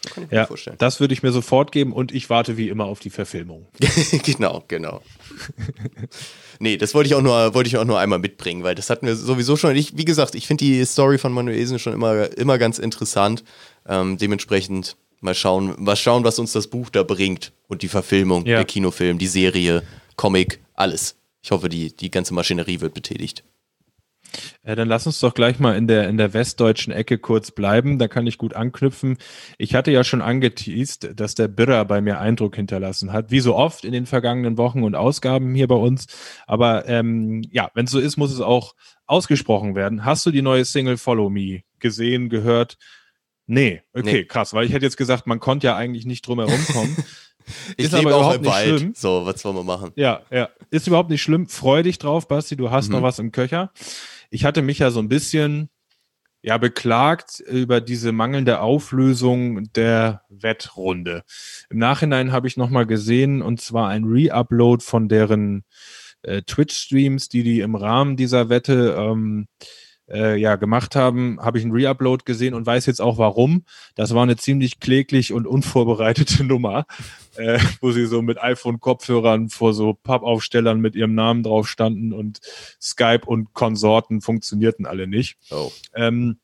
[0.02, 0.76] Das kann ich mir ja, vorstellen.
[0.78, 3.68] Das würde ich mir sofort geben und ich warte wie immer auf die Verfilmung.
[4.24, 5.02] genau, genau.
[6.58, 9.06] nee, das wollte ich auch nur, wollte ich auch nur einmal mitbringen, weil das hatten
[9.06, 9.76] wir sowieso schon.
[9.76, 13.44] Ich, wie gesagt, ich finde die Story von Manuelsen schon immer, immer ganz interessant.
[13.86, 17.52] Ähm, dementsprechend Mal schauen, mal schauen, was uns das Buch da bringt.
[17.68, 18.56] Und die Verfilmung, ja.
[18.56, 19.83] der Kinofilm, die Serie,
[20.16, 21.16] Comic, alles.
[21.42, 23.44] Ich hoffe, die, die ganze Maschinerie wird betätigt.
[24.64, 27.98] Ja, dann lass uns doch gleich mal in der, in der westdeutschen Ecke kurz bleiben.
[27.98, 29.18] Da kann ich gut anknüpfen.
[29.59, 33.56] Ich hatte ja schon angeteased, dass der Birrer bei mir Eindruck hinterlassen hat, wie so
[33.56, 36.06] oft in den vergangenen Wochen und Ausgaben hier bei uns.
[36.46, 38.74] Aber ähm, ja, wenn es so ist, muss es auch
[39.06, 40.04] ausgesprochen werden.
[40.04, 42.76] Hast du die neue Single Follow Me gesehen, gehört?
[43.52, 44.24] Nee, okay, nee.
[44.24, 46.96] krass, weil ich hätte jetzt gesagt, man konnte ja eigentlich nicht drum herum kommen.
[47.76, 48.78] ich ist lebe auch im Wald.
[48.78, 48.92] Schlimm.
[48.94, 49.90] So, was wollen wir machen?
[49.96, 50.50] Ja, ja.
[50.70, 51.48] Ist überhaupt nicht schlimm.
[51.48, 52.92] Freu dich drauf, Basti, du hast mhm.
[52.92, 53.72] noch was im Köcher.
[54.30, 55.68] Ich hatte mich ja so ein bisschen
[56.42, 61.24] ja beklagt über diese mangelnde Auflösung der Wettrunde.
[61.70, 65.64] Im Nachhinein habe ich noch mal gesehen und zwar ein Re-Upload von deren
[66.22, 69.48] äh, Twitch-Streams, die die im Rahmen dieser Wette ähm,
[70.11, 73.64] äh, ja, gemacht haben, habe ich einen Reupload gesehen und weiß jetzt auch warum.
[73.94, 76.87] Das war eine ziemlich kläglich und unvorbereitete Nummer,
[77.37, 82.40] äh, wo sie so mit iPhone-Kopfhörern vor so Pappaufstellern mit ihrem Namen drauf standen und
[82.81, 85.38] Skype und Konsorten funktionierten alle nicht.
[85.51, 85.70] Oh.
[85.94, 86.38] Ähm,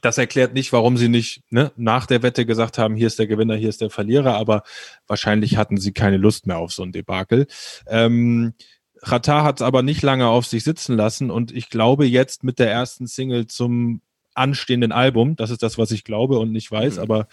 [0.00, 3.28] Das erklärt nicht, warum sie nicht ne, nach der Wette gesagt haben, hier ist der
[3.28, 4.64] Gewinner, hier ist der Verlierer, aber
[5.06, 7.46] wahrscheinlich hatten sie keine Lust mehr auf so ein Debakel.
[7.86, 8.54] Ähm,
[9.04, 12.58] Qatar hat es aber nicht lange auf sich sitzen lassen und ich glaube jetzt mit
[12.58, 14.00] der ersten Single zum
[14.34, 17.02] anstehenden Album, das ist das, was ich glaube und nicht weiß, mhm.
[17.02, 17.28] aber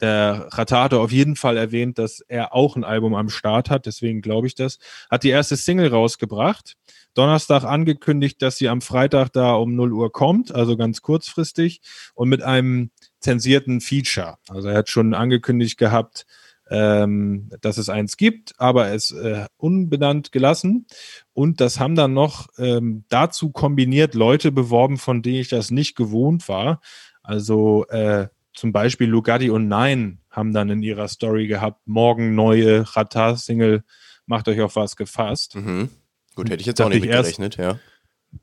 [0.00, 3.86] der Qatar hatte auf jeden Fall erwähnt, dass er auch ein Album am Start hat,
[3.86, 4.78] deswegen glaube ich das,
[5.10, 6.76] hat die erste Single rausgebracht,
[7.14, 11.80] Donnerstag angekündigt, dass sie am Freitag da um 0 Uhr kommt, also ganz kurzfristig
[12.14, 14.38] und mit einem zensierten Feature.
[14.48, 16.26] Also er hat schon angekündigt gehabt,
[16.70, 20.86] ähm, dass es eins gibt, aber es äh, unbenannt gelassen.
[21.32, 25.96] Und das haben dann noch ähm, dazu kombiniert Leute beworben, von denen ich das nicht
[25.96, 26.80] gewohnt war.
[27.22, 32.84] Also äh, zum Beispiel Lugatti und Nein haben dann in ihrer Story gehabt, morgen neue
[32.96, 33.84] Rata-Single,
[34.26, 35.56] macht euch auf was gefasst.
[35.56, 35.88] Mhm.
[36.34, 37.78] Gut, hätte ich jetzt auch nicht mitgerechnet, ja.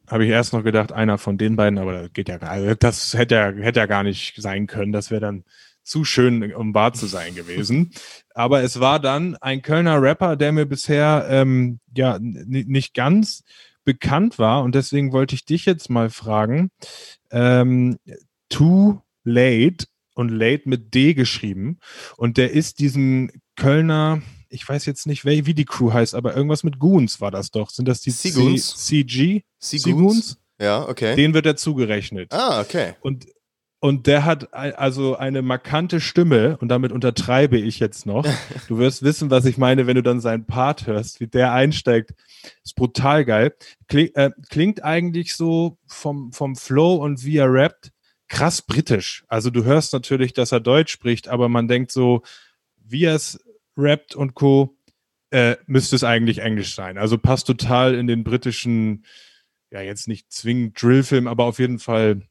[0.08, 2.84] Habe ich erst noch gedacht, einer von den beiden, aber das geht ja gar nicht.
[2.84, 4.92] Das hätte ja, hätte ja gar nicht sein können.
[4.92, 5.44] Das wäre dann
[5.86, 7.92] zu schön, um wahr zu sein gewesen.
[8.34, 13.44] Aber es war dann ein Kölner Rapper, der mir bisher ähm, ja nicht ganz
[13.86, 16.72] bekannt war und deswegen wollte ich dich jetzt mal fragen.
[17.32, 17.98] Ähm,
[18.50, 21.80] Too Late und Late mit D geschrieben
[22.18, 26.64] und der ist diesen Kölner, ich weiß jetzt nicht, wie die Crew heißt, aber irgendwas
[26.64, 27.70] mit Goons war das doch.
[27.70, 28.76] Sind das die Seagoons?
[28.86, 29.42] CG?
[29.60, 30.38] Seagoons?
[30.60, 31.16] Ja, okay.
[31.16, 32.32] Den wird er zugerechnet.
[32.32, 32.94] Ah, okay.
[33.02, 33.28] Und
[33.86, 38.26] und der hat also eine markante Stimme und damit untertreibe ich jetzt noch.
[38.68, 42.16] Du wirst wissen, was ich meine, wenn du dann seinen Part hörst, wie der einsteigt.
[42.64, 43.54] Ist brutal geil.
[43.88, 47.92] Klingt, äh, klingt eigentlich so vom, vom Flow und wie er rappt
[48.28, 49.24] krass britisch.
[49.28, 52.24] Also du hörst natürlich, dass er Deutsch spricht, aber man denkt so,
[52.78, 53.40] wie er es
[53.78, 54.76] rappt und co.
[55.30, 56.98] Äh, müsste es eigentlich Englisch sein.
[56.98, 59.06] Also passt total in den britischen,
[59.70, 62.22] ja jetzt nicht zwingend Drillfilm, aber auf jeden Fall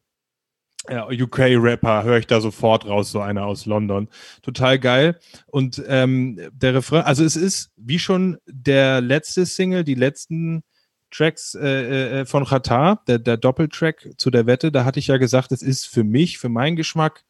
[0.90, 4.08] UK-Rapper höre ich da sofort raus, so einer aus London.
[4.42, 5.18] Total geil.
[5.46, 10.62] Und ähm, der Refrain, also es ist wie schon der letzte Single, die letzten
[11.10, 15.16] Tracks äh, äh, von Qatar, der, der Doppeltrack zu der Wette, da hatte ich ja
[15.16, 17.24] gesagt, es ist für mich, für meinen Geschmack,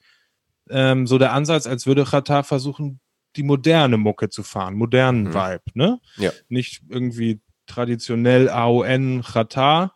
[0.71, 3.01] ähm, so der Ansatz, als würde Qatar versuchen,
[3.37, 5.35] die moderne Mucke zu fahren, modernen mhm.
[5.35, 6.01] Vibe, ne?
[6.17, 6.31] Ja.
[6.49, 9.95] Nicht irgendwie traditionell AON Qatar,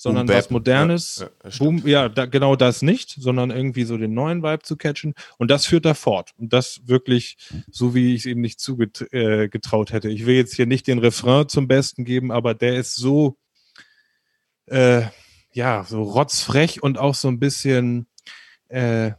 [0.00, 1.26] sondern Boom, was Modernes.
[1.44, 5.12] Ja, Boom, ja da, genau das nicht, sondern irgendwie so den neuen Vibe zu catchen.
[5.36, 6.30] Und das führt da fort.
[6.38, 7.36] Und das wirklich
[7.70, 10.08] so, wie ich es eben nicht zugetraut äh, hätte.
[10.08, 13.36] Ich will jetzt hier nicht den Refrain zum Besten geben, aber der ist so,
[14.68, 15.02] äh,
[15.52, 18.06] ja, so rotzfrech und auch so ein bisschen
[18.68, 19.10] äh,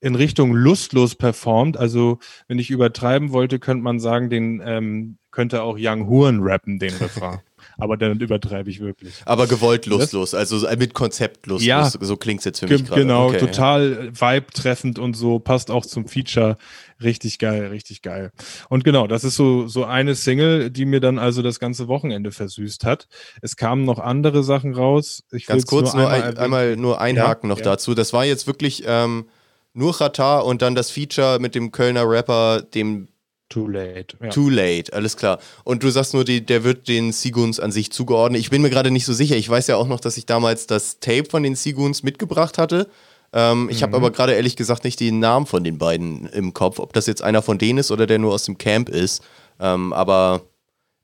[0.00, 1.76] in Richtung lustlos performt.
[1.76, 6.78] Also, wenn ich übertreiben wollte, könnte man sagen, den ähm, könnte auch Young Huren rappen,
[6.78, 7.40] den Refrain.
[7.78, 9.14] aber dann übertreibe ich wirklich.
[9.24, 13.02] Aber gewollt lustlos, also mit Konzept lustlos, ja, so klingt es jetzt für mich gerade.
[13.02, 14.20] Genau, okay, total ja.
[14.20, 16.56] vibe-treffend und so, passt auch zum Feature.
[17.02, 18.30] Richtig geil, richtig geil.
[18.68, 22.30] Und genau, das ist so, so eine Single, die mir dann also das ganze Wochenende
[22.30, 23.08] versüßt hat.
[23.42, 25.24] Es kamen noch andere Sachen raus.
[25.32, 27.94] Ich Ganz kurz nur, nur einmal, einmal, nur einhaken ja, noch dazu.
[27.94, 29.26] Das war jetzt wirklich ähm,
[29.72, 33.08] nur Qatar und dann das Feature mit dem Kölner Rapper, dem
[33.54, 34.16] Too late.
[34.20, 34.30] Ja.
[34.30, 35.38] Too late, alles klar.
[35.62, 38.40] Und du sagst nur, die, der wird den Seaguns an sich zugeordnet.
[38.40, 39.36] Ich bin mir gerade nicht so sicher.
[39.36, 42.88] Ich weiß ja auch noch, dass ich damals das Tape von den Seaguns mitgebracht hatte.
[43.32, 43.82] Ähm, ich mhm.
[43.82, 47.06] habe aber gerade ehrlich gesagt nicht den Namen von den beiden im Kopf, ob das
[47.06, 49.22] jetzt einer von denen ist oder der nur aus dem Camp ist.
[49.60, 50.40] Ähm, aber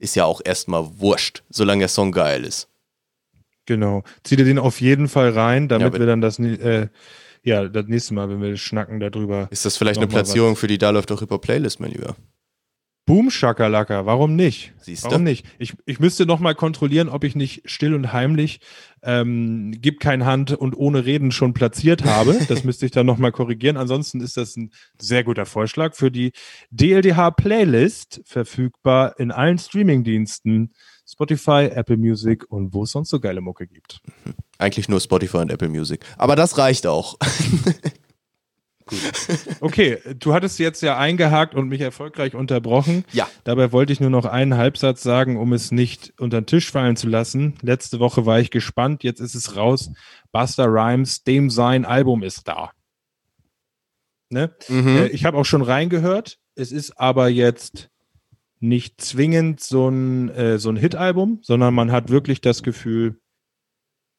[0.01, 2.69] ist ja auch erstmal wurscht, solange der Song geil ist.
[3.67, 4.03] Genau.
[4.25, 6.89] Zieh dir den auf jeden Fall rein, damit ja, wir dann das, äh,
[7.45, 9.47] ja, das nächste Mal, wenn wir schnacken darüber.
[9.53, 12.17] Ist das vielleicht eine Platzierung für die Da läuft doch über Playlist, mein Lieber?
[13.07, 14.73] Boom Shakalaka, warum nicht?
[14.79, 15.11] Siehst du?
[15.11, 15.45] Warum nicht?
[15.59, 18.61] Ich, ich müsste noch mal kontrollieren, ob ich nicht still und heimlich
[19.03, 22.39] ähm, Gib kein Hand und ohne Reden schon platziert habe.
[22.49, 23.77] Das müsste ich dann noch mal korrigieren.
[23.77, 26.33] Ansonsten ist das ein sehr guter Vorschlag für die
[26.71, 30.73] DLDH Playlist, verfügbar in allen Streamingdiensten,
[31.07, 34.01] Spotify, Apple Music und wo es sonst so geile Mucke gibt.
[34.59, 36.05] Eigentlich nur Spotify und Apple Music.
[36.17, 37.17] Aber das reicht auch.
[39.61, 43.05] Okay, du hattest jetzt ja eingehakt und mich erfolgreich unterbrochen.
[43.13, 43.29] Ja.
[43.45, 46.97] Dabei wollte ich nur noch einen Halbsatz sagen, um es nicht unter den Tisch fallen
[46.97, 47.55] zu lassen.
[47.63, 49.91] Letzte Woche war ich gespannt, jetzt ist es raus.
[50.33, 52.71] Buster Rhymes, dem sein Album ist da.
[54.31, 54.55] Ne?
[54.69, 54.97] Mhm.
[54.97, 56.39] Äh, ich habe auch schon reingehört.
[56.55, 57.91] Es ist aber jetzt
[58.61, 63.19] nicht zwingend so ein, äh, so ein Hit-Album, sondern man hat wirklich das Gefühl,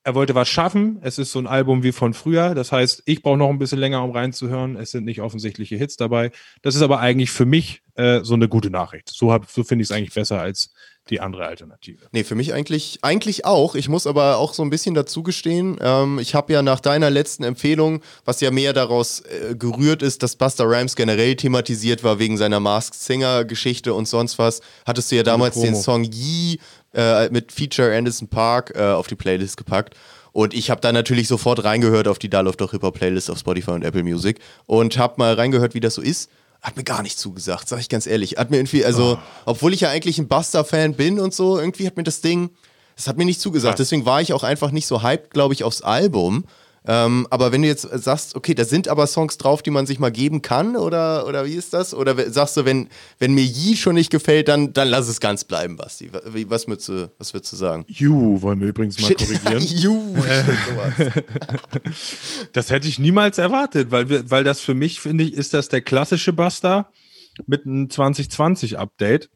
[0.03, 0.99] er wollte was schaffen.
[1.01, 2.55] Es ist so ein Album wie von früher.
[2.55, 4.75] Das heißt, ich brauche noch ein bisschen länger, um reinzuhören.
[4.75, 6.31] Es sind nicht offensichtliche Hits dabei.
[6.61, 9.09] Das ist aber eigentlich für mich äh, so eine gute Nachricht.
[9.09, 10.73] So, so finde ich es eigentlich besser als
[11.11, 11.99] die andere Alternative.
[12.11, 13.75] Nee, für mich eigentlich, eigentlich auch.
[13.75, 17.09] Ich muss aber auch so ein bisschen dazu gestehen, ähm, ich habe ja nach deiner
[17.09, 22.17] letzten Empfehlung, was ja mehr daraus äh, gerührt ist, dass Buster Rhymes generell thematisiert war
[22.17, 26.57] wegen seiner Masked Singer Geschichte und sonst was, hattest du ja damals den Song Yee
[26.93, 29.95] äh, mit Feature Anderson Park äh, auf die Playlist gepackt.
[30.33, 33.29] Und ich habe da natürlich sofort reingehört auf die Dull of the Hip Hop Playlist
[33.29, 36.29] auf Spotify und Apple Music und habe mal reingehört, wie das so ist
[36.61, 38.37] hat mir gar nicht zugesagt, sag ich ganz ehrlich.
[38.37, 39.17] Hat mir irgendwie, also, oh.
[39.45, 42.51] obwohl ich ja eigentlich ein Buster-Fan bin und so, irgendwie hat mir das Ding,
[42.95, 43.79] das hat mir nicht zugesagt.
[43.79, 43.83] Ja.
[43.83, 46.45] Deswegen war ich auch einfach nicht so hyped, glaube ich, aufs Album.
[46.87, 49.99] Ähm, aber wenn du jetzt sagst, okay, da sind aber Songs drauf, die man sich
[49.99, 51.93] mal geben kann, oder, oder wie ist das?
[51.93, 52.89] Oder sagst du, wenn,
[53.19, 56.09] wenn mir Yi schon nicht gefällt, dann, dann lass es ganz bleiben, Basti.
[56.47, 57.85] Was würdest du, was würdest du sagen?
[57.87, 59.19] Ju, wollen wir übrigens mal Shit.
[59.19, 59.63] korrigieren.
[59.67, 60.15] Ju,
[62.53, 65.81] Das hätte ich niemals erwartet, weil, weil das für mich, finde ich, ist das der
[65.81, 66.89] klassische Buster
[67.45, 69.29] mit einem 2020-Update.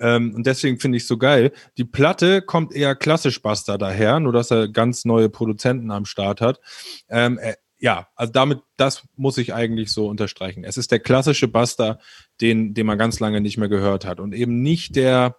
[0.00, 1.52] Ähm, und deswegen finde ich es so geil.
[1.76, 6.40] Die Platte kommt eher klassisch Buster daher, nur dass er ganz neue Produzenten am Start
[6.40, 6.60] hat.
[7.08, 10.64] Ähm, äh, ja, also damit, das muss ich eigentlich so unterstreichen.
[10.64, 11.98] Es ist der klassische Buster,
[12.40, 14.20] den, den man ganz lange nicht mehr gehört hat.
[14.20, 15.36] Und eben nicht der,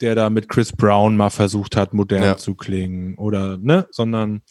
[0.00, 2.36] der da mit Chris Brown mal versucht hat, modern ja.
[2.36, 4.42] zu klingen oder, ne, sondern,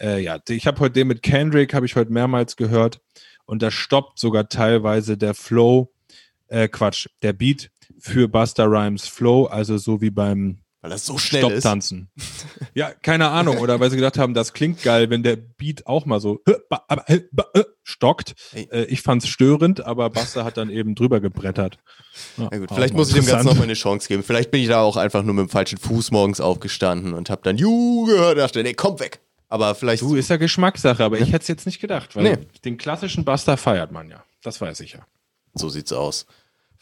[0.00, 3.00] äh, ja, ich habe heute den mit Kendrick, habe ich heute mehrmals gehört
[3.44, 5.92] und da stoppt sogar teilweise der Flow,
[6.48, 11.16] äh, Quatsch, der Beat für Buster Rhymes Flow, also so wie beim weil das so
[11.16, 12.10] schnell Stopptanzen.
[12.74, 13.58] ja, keine Ahnung.
[13.58, 16.42] Oder weil sie gedacht haben, das klingt geil, wenn der Beat auch mal so
[17.84, 18.34] stockt.
[18.52, 21.78] Äh, ich fand's störend, aber Buster hat dann eben drüber gebrettert.
[22.36, 24.24] Ja, ja gut, vielleicht muss ich dem Ganzen noch mal eine Chance geben.
[24.24, 27.42] Vielleicht bin ich da auch einfach nur mit dem falschen Fuß morgens aufgestanden und habe
[27.44, 29.20] dann Juhu gehört und dachte, nee, komm weg.
[29.48, 30.02] Aber vielleicht.
[30.02, 32.38] Du, ist ja Geschmackssache, aber ich hätte es jetzt nicht gedacht, weil nee.
[32.64, 34.24] den klassischen Buster feiert man ja.
[34.42, 35.06] Das weiß ich ja.
[35.54, 36.26] So sieht's aus.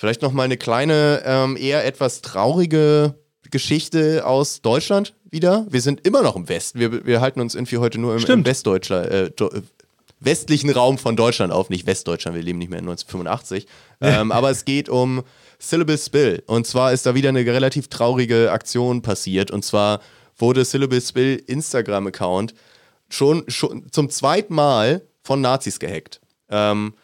[0.00, 3.16] Vielleicht noch mal eine kleine, ähm, eher etwas traurige
[3.50, 5.66] Geschichte aus Deutschland wieder.
[5.68, 6.80] Wir sind immer noch im Westen.
[6.80, 9.30] Wir, wir halten uns irgendwie heute nur im, im Westdeutschland, äh,
[10.18, 12.34] westlichen Raum von Deutschland auf, nicht Westdeutschland.
[12.34, 13.66] Wir leben nicht mehr in 1985.
[14.00, 15.22] ähm, aber es geht um
[15.58, 16.44] Syllable Spill.
[16.46, 19.50] Und zwar ist da wieder eine relativ traurige Aktion passiert.
[19.50, 20.00] Und zwar
[20.38, 22.54] wurde Syllable Spill Instagram-Account
[23.10, 26.22] schon, schon zum zweiten Mal von Nazis gehackt.
[26.48, 26.94] Ähm,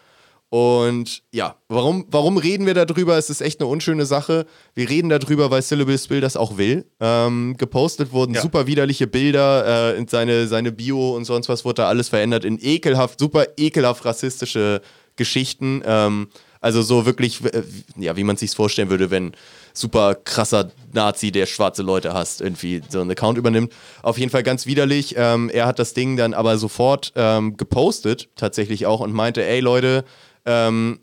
[0.49, 3.19] und ja, warum, warum reden wir darüber?
[3.19, 4.47] Es ist echt eine unschöne Sache.
[4.75, 6.87] Wir reden darüber, weil Syllable Spill das auch will.
[7.01, 8.41] Ähm, gepostet wurden ja.
[8.41, 12.45] super widerliche Bilder, äh, in seine, seine Bio und sonst was wurde da alles verändert
[12.45, 14.83] in ekelhaft, super ekelhaft rassistische
[15.17, 15.83] Geschichten.
[15.85, 16.29] Ähm,
[16.61, 17.63] also so wirklich, äh,
[17.97, 19.33] ja, wie man sich vorstellen würde, wenn
[19.73, 23.73] super krasser Nazi, der schwarze Leute hasst, irgendwie so einen Account übernimmt.
[24.03, 25.15] Auf jeden Fall ganz widerlich.
[25.17, 29.61] Ähm, er hat das Ding dann aber sofort ähm, gepostet, tatsächlich auch, und meinte, ey
[29.61, 30.05] Leute,
[30.47, 31.01] ähm,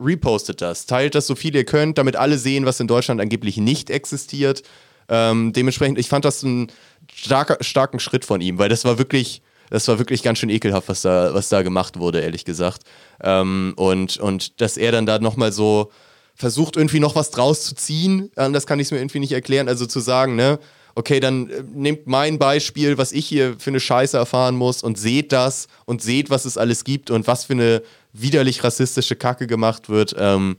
[0.00, 3.56] repostet das, teilt das so viel ihr könnt, damit alle sehen, was in Deutschland angeblich
[3.56, 4.62] nicht existiert.
[5.08, 6.68] Ähm, dementsprechend, ich fand das einen
[7.12, 10.88] starker, starken Schritt von ihm, weil das war wirklich, das war wirklich ganz schön ekelhaft,
[10.88, 12.82] was da, was da gemacht wurde, ehrlich gesagt.
[13.22, 15.90] Ähm, und, und dass er dann da nochmal so
[16.34, 19.68] versucht, irgendwie noch was draus zu ziehen, das kann ich mir irgendwie nicht erklären.
[19.68, 20.58] Also zu sagen, ne,
[20.94, 24.98] okay, dann äh, nehmt mein Beispiel, was ich hier für eine Scheiße erfahren muss und
[24.98, 29.46] seht das und seht, was es alles gibt und was für eine widerlich rassistische Kacke
[29.46, 30.56] gemacht wird ähm,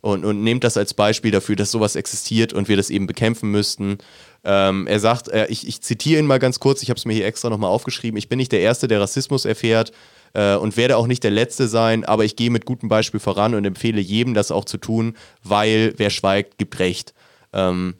[0.00, 3.50] und, und nehmt das als Beispiel dafür, dass sowas existiert und wir das eben bekämpfen
[3.50, 3.98] müssten.
[4.44, 7.14] Ähm, er sagt, äh, ich, ich zitiere ihn mal ganz kurz, ich habe es mir
[7.14, 9.92] hier extra nochmal aufgeschrieben, ich bin nicht der Erste, der Rassismus erfährt
[10.34, 13.54] äh, und werde auch nicht der Letzte sein, aber ich gehe mit gutem Beispiel voran
[13.54, 17.14] und empfehle jedem, das auch zu tun, weil wer schweigt, gibt Recht.
[17.54, 17.94] Ähm,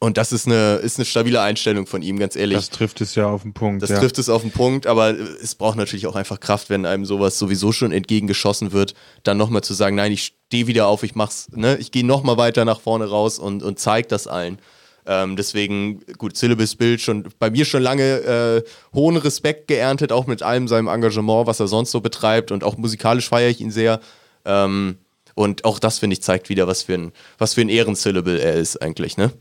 [0.00, 2.58] und das ist eine, ist eine stabile Einstellung von ihm, ganz ehrlich.
[2.58, 3.82] Das trifft es ja auf den Punkt.
[3.82, 3.98] Das ja.
[3.98, 7.38] trifft es auf den Punkt, aber es braucht natürlich auch einfach Kraft, wenn einem sowas
[7.38, 11.48] sowieso schon entgegengeschossen wird, dann nochmal zu sagen, nein, ich stehe wieder auf, ich mach's,
[11.54, 14.58] ne, ich gehe nochmal weiter nach vorne raus und, und zeig das allen.
[15.04, 18.62] Ähm, deswegen, gut, Syllabus Bild schon bei mir schon lange äh,
[18.94, 22.76] hohen Respekt geerntet, auch mit allem seinem Engagement, was er sonst so betreibt und auch
[22.76, 24.00] musikalisch feiere ich ihn sehr.
[24.44, 24.98] Ähm,
[25.34, 28.54] und auch das, finde ich, zeigt wieder, was für ein, was für ein Ehrensyllable er
[28.54, 29.32] ist eigentlich, ne?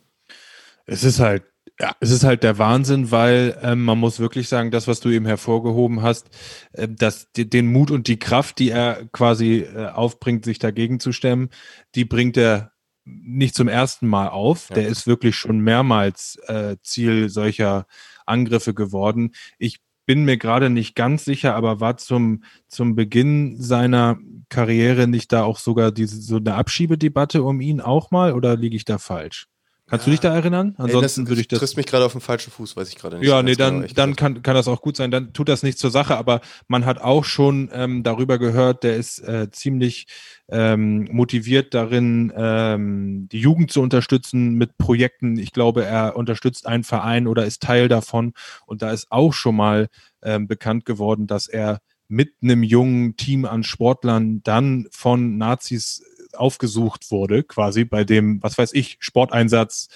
[0.87, 1.43] Es ist halt,
[1.79, 5.09] ja, es ist halt der Wahnsinn, weil ähm, man muss wirklich sagen, das, was du
[5.09, 6.29] eben hervorgehoben hast,
[6.73, 10.99] äh, dass die, den Mut und die Kraft, die er quasi äh, aufbringt, sich dagegen
[10.99, 11.49] zu stemmen,
[11.93, 12.71] die bringt er
[13.05, 14.69] nicht zum ersten Mal auf.
[14.69, 14.75] Ja.
[14.75, 17.85] Der ist wirklich schon mehrmals äh, Ziel solcher
[18.25, 19.33] Angriffe geworden.
[19.59, 24.17] Ich bin mir gerade nicht ganz sicher, aber war zum, zum Beginn seiner
[24.49, 28.75] Karriere nicht da auch sogar diese, so eine Abschiebedebatte um ihn auch mal oder liege
[28.75, 29.47] ich da falsch?
[29.89, 30.75] Kannst du dich da erinnern?
[30.77, 31.59] Ansonsten Ey, das, würde ich das.
[31.59, 33.27] triffst mich gerade auf den falschen Fuß, weiß ich gerade nicht.
[33.27, 35.11] Ja, nee, genau, dann, ehrlich dann kann, kann das auch gut sein.
[35.11, 38.97] Dann tut das nicht zur Sache, aber man hat auch schon ähm, darüber gehört, der
[38.97, 40.07] ist äh, ziemlich
[40.49, 45.37] ähm, motiviert darin, ähm, die Jugend zu unterstützen mit Projekten.
[45.37, 48.33] Ich glaube, er unterstützt einen Verein oder ist Teil davon.
[48.65, 49.87] Und da ist auch schon mal
[50.21, 56.03] ähm, bekannt geworden, dass er mit einem jungen Team an Sportlern dann von Nazis
[56.37, 59.87] aufgesucht wurde, quasi bei dem, was weiß ich, Sporteinsatz,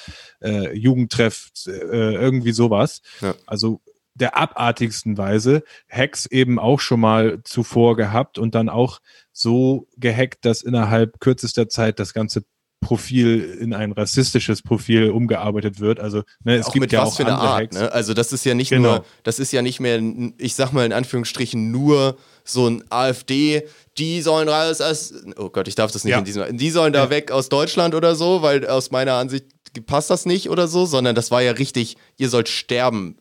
[0.42, 1.72] äh, Jugendtreff, äh,
[2.16, 3.02] irgendwie sowas.
[3.22, 3.36] Ja.
[3.46, 3.82] Also
[4.14, 5.64] der abartigsten Weise.
[5.90, 9.00] Hacks eben auch schon mal zuvor gehabt und dann auch
[9.32, 12.44] so gehackt, dass innerhalb kürzester Zeit das ganze
[12.82, 16.00] Profil in ein rassistisches Profil umgearbeitet wird.
[16.00, 17.76] Also ne, es auch gibt mit ja was auch für eine andere Art, Hacks.
[17.78, 17.92] ne?
[17.92, 18.96] Also das ist ja nicht Genau.
[18.96, 20.02] nur, das ist ja nicht mehr,
[20.38, 22.18] ich sag mal in Anführungsstrichen nur
[22.54, 23.64] so ein AfD,
[23.98, 26.20] die sollen raus aus, oh Gott, ich darf das nicht Ja.
[26.20, 27.10] in diesem, die sollen da Ja.
[27.10, 29.46] weg aus Deutschland oder so, weil aus meiner Ansicht
[29.86, 33.18] passt das nicht oder so, sondern das war ja richtig, ihr sollt sterben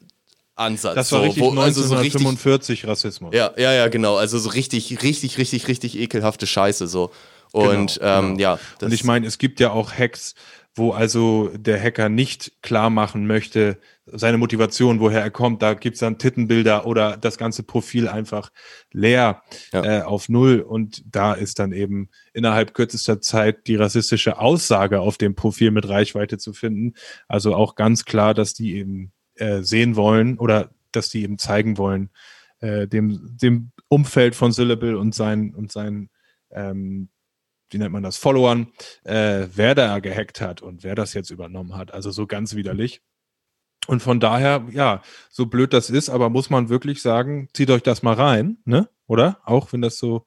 [0.57, 0.95] Ansatz.
[0.95, 3.35] Das war so, richtig wo- also so richtig 1945 Rassismus.
[3.35, 4.17] Ja, ja, ja, genau.
[4.17, 7.11] Also so richtig, richtig, richtig, richtig ekelhafte Scheiße so.
[7.53, 8.41] Und Genau, ähm, genau.
[8.41, 10.35] ja, Und ich meine, es gibt ja auch Hacks,
[10.81, 15.63] wo also der Hacker nicht klar machen möchte, seine Motivation, woher er kommt.
[15.63, 18.51] Da gibt's dann Tittenbilder oder das ganze Profil einfach
[18.91, 19.85] leer Ja.
[19.85, 20.61] äh, auf Null.
[20.61, 25.89] Und da ist dann eben innerhalb kürzester Zeit die rassistische Aussage auf dem Profil mit
[25.89, 26.95] Reichweite zu finden.
[27.29, 31.79] Also auch ganz klar, dass die eben äh, sehen wollen oder dass die eben zeigen
[31.79, 32.11] wollen,
[32.61, 36.09] äh, dem, dem Umfeld von Syllable und sein und sein
[36.51, 37.11] ähm,
[37.71, 38.69] wie nennt man das, Followern,
[39.05, 41.93] äh, wer da gehackt hat und wer das jetzt übernommen hat.
[41.95, 43.01] Also so ganz widerlich.
[43.87, 47.83] Und von daher, ja, so blöd das ist, aber muss man wirklich sagen, zieht euch
[47.83, 48.89] das mal rein, ne?
[49.07, 49.39] Oder?
[49.45, 50.25] Auch wenn das so.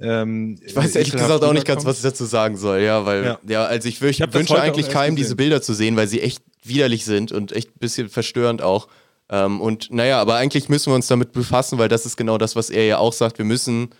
[0.00, 3.24] Ähm, Ich weiß ehrlich gesagt auch nicht ganz, was ich dazu sagen soll, ja, weil,
[3.24, 3.64] ja, Ja.
[3.64, 7.04] also ich, ich Ich wünsche eigentlich keinem, diese Bilder zu sehen, weil sie echt widerlich
[7.04, 8.88] sind und echt ein bisschen verstörend auch.
[9.28, 12.56] Ähm, und naja, aber eigentlich müssen wir uns damit befassen, weil das ist genau das,
[12.56, 13.38] was er ja auch sagt.
[13.38, 13.90] Wir müssen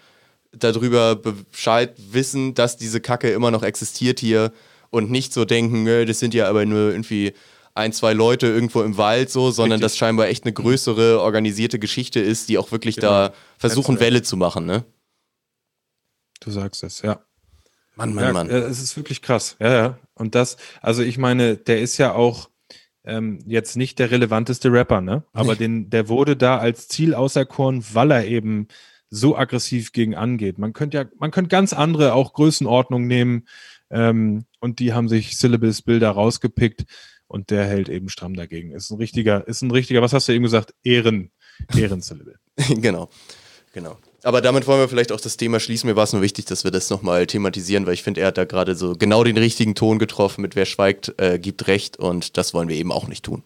[0.53, 4.53] darüber Bescheid wissen, dass diese Kacke immer noch existiert hier
[4.91, 7.33] und nicht so denken, "Nö, das sind ja aber nur irgendwie
[7.75, 9.93] ein, zwei Leute irgendwo im Wald so, sondern Richtig.
[9.93, 13.39] das scheinbar echt eine größere organisierte Geschichte ist, die auch wirklich da Genau.
[13.57, 14.01] versuchen, Netzwerk.
[14.13, 14.85] Welle zu machen, ne?
[16.41, 17.21] Du sagst es, ja.
[17.95, 18.51] Mann, Mann, ja, Mann.
[18.51, 19.57] äh, Es ist wirklich krass.
[19.61, 19.99] Ja, ja.
[20.15, 22.51] Und das, also ich meine, der ist ja auch
[23.05, 25.25] ähm, jetzt nicht der relevanteste Rapper, ne?
[25.33, 28.69] Aber den, der wurde da als Ziel auserkoren, weil er eben
[29.13, 30.59] so aggressiv gegen angeht.
[30.59, 33.47] Man könnte ja, man könnte ganz andere auch Größenordnungen nehmen
[33.91, 36.85] ähm, und die haben sich Syllabus Bilder rausgepickt
[37.27, 38.73] und der hält eben stramm dagegen.
[38.73, 40.75] Ist ein richtiger, ist ein richtiger, was hast du eben gesagt?
[40.83, 41.31] Ehren,
[41.77, 42.37] Ehrensyllable.
[42.57, 43.11] genau,
[43.75, 43.99] genau.
[44.23, 45.91] Aber damit wollen wir vielleicht auch das Thema schließen.
[45.91, 48.39] Mir war es nur wichtig, dass wir das nochmal thematisieren, weil ich finde, er hat
[48.39, 52.39] da gerade so genau den richtigen Ton getroffen mit wer schweigt, äh, gibt recht und
[52.39, 53.43] das wollen wir eben auch nicht tun.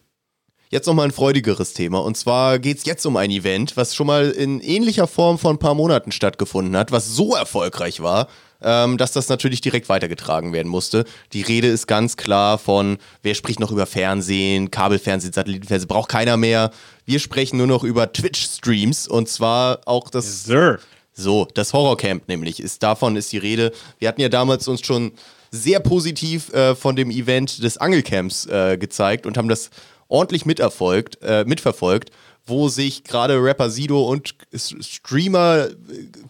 [0.69, 1.99] Jetzt nochmal ein freudigeres Thema.
[1.99, 5.51] Und zwar geht es jetzt um ein Event, was schon mal in ähnlicher Form vor
[5.51, 8.27] ein paar Monaten stattgefunden hat, was so erfolgreich war,
[8.61, 11.05] ähm, dass das natürlich direkt weitergetragen werden musste.
[11.31, 16.35] Die Rede ist ganz klar von, wer spricht noch über Fernsehen, Kabelfernsehen, Satellitenfernsehen, braucht keiner
[16.35, 16.71] mehr.
[17.05, 20.79] Wir sprechen nur noch über Twitch-Streams und zwar auch das Sir.
[21.13, 23.71] so, das Horrorcamp nämlich, ist davon ist die Rede.
[23.99, 25.13] Wir hatten ja damals uns schon
[25.49, 29.69] sehr positiv äh, von dem Event des Angelcamps äh, gezeigt und haben das
[30.07, 32.11] ordentlich miterfolgt, äh, mitverfolgt,
[32.45, 35.73] wo sich gerade Rapper Sido und Streamer, äh,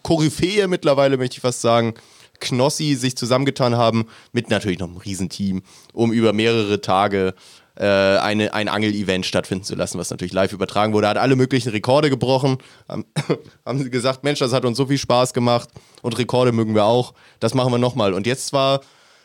[0.02, 1.94] Koryphäe mittlerweile möchte ich fast sagen,
[2.40, 5.62] Knossi sich zusammengetan haben, mit natürlich noch einem Riesenteam,
[5.92, 7.34] um über mehrere Tage
[7.78, 11.08] äh, eine, ein Angel-Event stattfinden zu lassen, was natürlich live übertragen wurde.
[11.08, 12.58] Hat alle möglichen Rekorde gebrochen.
[13.64, 15.68] Haben, sie gesagt, Mensch, das hat uns so viel Spaß gemacht
[16.02, 17.14] und Rekorde mögen wir auch.
[17.40, 18.14] Das machen wir nochmal.
[18.14, 18.80] Und jetzt war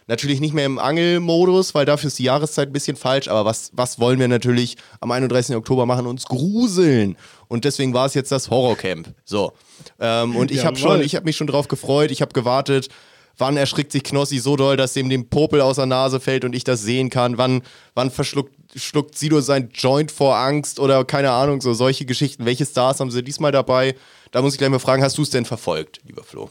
[0.07, 3.27] natürlich nicht mehr im Angelmodus, weil dafür ist die Jahreszeit ein bisschen falsch.
[3.27, 5.55] Aber was, was wollen wir natürlich am 31.
[5.55, 6.07] Oktober machen?
[6.07, 7.17] Uns gruseln.
[7.47, 9.13] Und deswegen war es jetzt das Horrorcamp.
[9.25, 9.53] So.
[9.99, 12.11] Ähm, und ich habe habe mich schon drauf gefreut.
[12.11, 12.89] Ich habe gewartet.
[13.37, 16.53] Wann erschrickt sich Knossi so doll, dass dem dem Popel aus der Nase fällt und
[16.53, 17.39] ich das sehen kann?
[17.39, 17.63] Wann,
[17.95, 22.45] wann verschluckt schluckt Sido sein Joint vor Angst oder keine Ahnung, so solche Geschichten.
[22.45, 23.95] Welche Stars haben sie diesmal dabei?
[24.31, 26.49] Da muss ich gleich mal fragen, hast du es denn verfolgt, lieber Flo?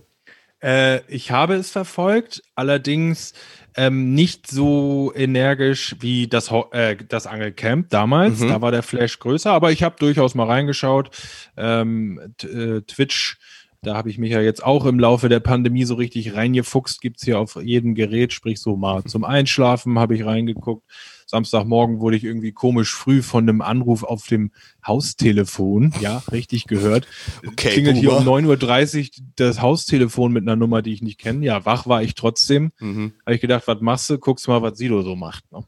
[0.63, 3.33] Äh, ich habe es verfolgt, allerdings
[3.77, 8.41] ähm, nicht so energisch wie das, Ho äh, das Angelcamp damals.
[8.41, 11.11] Da war der Flash größer, aber ich habe durchaus mal reingeschaut.
[11.57, 13.39] Ähm, äh, Twitch,
[13.83, 17.01] da habe ich mich ja jetzt auch im Laufe der Pandemie so richtig reingefuchst.
[17.01, 20.85] Gibt's hier auf jedem Gerät, sprich so mal zum Einschlafen habe ich reingeguckt.
[21.33, 24.51] Samstagmorgen wurde ich irgendwie komisch früh von einem Anruf auf dem
[24.87, 27.09] Haustelefon, ja, richtig gehört.
[27.47, 28.55] Okay, Klingelt hier um Boomer.
[28.55, 31.45] 9.30 Uhr das Haustelefon mit einer Nummer, die ich nicht kenne.
[31.45, 32.73] Ja, wach war ich trotzdem.
[32.81, 33.15] Mhm.
[33.25, 34.19] Habe ich gedacht, was machst du?
[34.19, 35.51] Guckst mal, was Sido so macht.
[35.51, 35.65] Ne?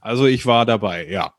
[0.00, 1.34] Also ich war dabei, ja.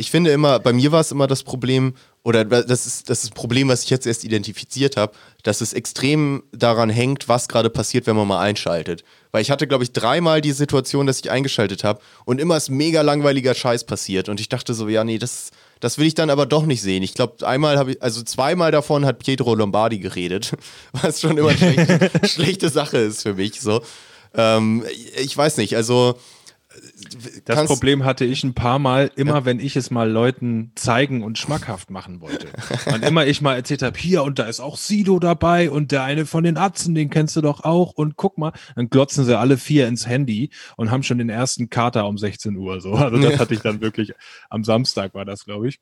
[0.00, 1.92] Ich finde immer, bei mir war es immer das Problem,
[2.22, 6.44] oder das ist das ist Problem, was ich jetzt erst identifiziert habe, dass es extrem
[6.52, 9.02] daran hängt, was gerade passiert, wenn man mal einschaltet.
[9.32, 12.70] Weil ich hatte, glaube ich, dreimal die Situation, dass ich eingeschaltet habe und immer ist
[12.70, 14.28] mega langweiliger Scheiß passiert.
[14.28, 17.02] Und ich dachte so, ja, nee, das, das will ich dann aber doch nicht sehen.
[17.02, 20.52] Ich glaube, einmal habe ich, also zweimal davon hat Pietro Lombardi geredet,
[20.92, 23.60] was schon immer eine schlechte, schlechte Sache ist für mich.
[23.60, 23.82] So.
[24.34, 24.84] Ähm,
[25.16, 26.16] ich weiß nicht, also
[27.44, 29.44] das Problem hatte ich ein paar Mal, immer ja.
[29.44, 32.48] wenn ich es mal Leuten zeigen und schmackhaft machen wollte.
[32.92, 36.02] Und immer ich mal erzählt habe, hier und da ist auch Sido dabei und der
[36.02, 39.38] eine von den Atzen, den kennst du doch auch und guck mal, dann glotzen sie
[39.38, 42.92] alle vier ins Handy und haben schon den ersten Kater um 16 Uhr so.
[42.92, 43.38] Also das ja.
[43.38, 44.12] hatte ich dann wirklich
[44.50, 45.78] am Samstag war das, glaube ich.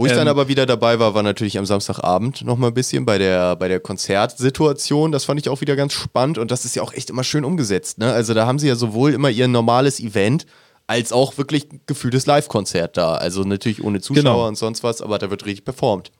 [0.00, 2.74] Wo ich ähm, dann aber wieder dabei war, war natürlich am Samstagabend noch mal ein
[2.74, 5.12] bisschen bei der, bei der Konzertsituation.
[5.12, 7.44] Das fand ich auch wieder ganz spannend und das ist ja auch echt immer schön
[7.44, 7.98] umgesetzt.
[7.98, 8.10] Ne?
[8.10, 10.46] Also da haben sie ja sowohl immer ihr normales Event
[10.86, 13.16] als auch wirklich gefühltes Live-Konzert da.
[13.16, 14.48] Also natürlich ohne Zuschauer genau.
[14.48, 16.12] und sonst was, aber da wird richtig performt.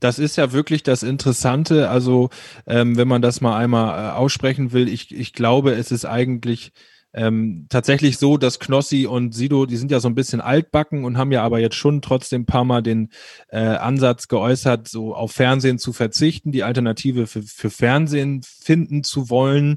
[0.00, 1.90] Das ist ja wirklich das Interessante.
[1.90, 2.30] Also,
[2.66, 6.72] ähm, wenn man das mal einmal äh, aussprechen will, ich, ich glaube, es ist eigentlich
[7.14, 11.16] ähm, tatsächlich so, dass Knossi und Sido, die sind ja so ein bisschen altbacken und
[11.16, 13.10] haben ja aber jetzt schon trotzdem ein paar Mal den
[13.48, 19.30] äh, Ansatz geäußert, so auf Fernsehen zu verzichten, die Alternative für, für Fernsehen finden zu
[19.30, 19.76] wollen.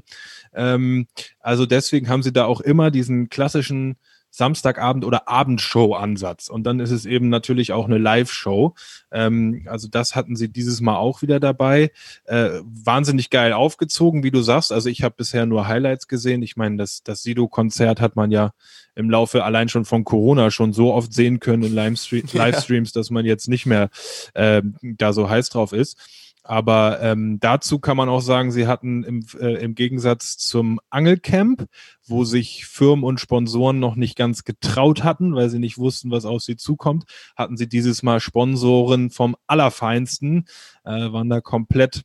[0.54, 1.06] Ähm,
[1.40, 3.96] also deswegen haben sie da auch immer diesen klassischen
[4.34, 6.48] Samstagabend oder Abendshow-Ansatz.
[6.48, 8.74] Und dann ist es eben natürlich auch eine Live-Show.
[9.12, 11.92] Ähm, also das hatten sie dieses Mal auch wieder dabei.
[12.24, 14.72] Äh, wahnsinnig geil aufgezogen, wie du sagst.
[14.72, 16.42] Also ich habe bisher nur Highlights gesehen.
[16.42, 18.54] Ich meine, das, das Sido-Konzert hat man ja
[18.94, 21.74] im Laufe allein schon von Corona schon so oft sehen können in
[22.32, 23.90] Livestreams, dass man jetzt nicht mehr
[24.32, 25.98] äh, da so heiß drauf ist.
[26.44, 31.66] Aber ähm, dazu kann man auch sagen, sie hatten im, äh, im Gegensatz zum Angelcamp,
[32.04, 36.24] wo sich Firmen und Sponsoren noch nicht ganz getraut hatten, weil sie nicht wussten, was
[36.24, 37.04] auf sie zukommt,
[37.36, 40.46] hatten sie dieses Mal Sponsoren vom Allerfeinsten,
[40.84, 42.02] äh, waren da komplett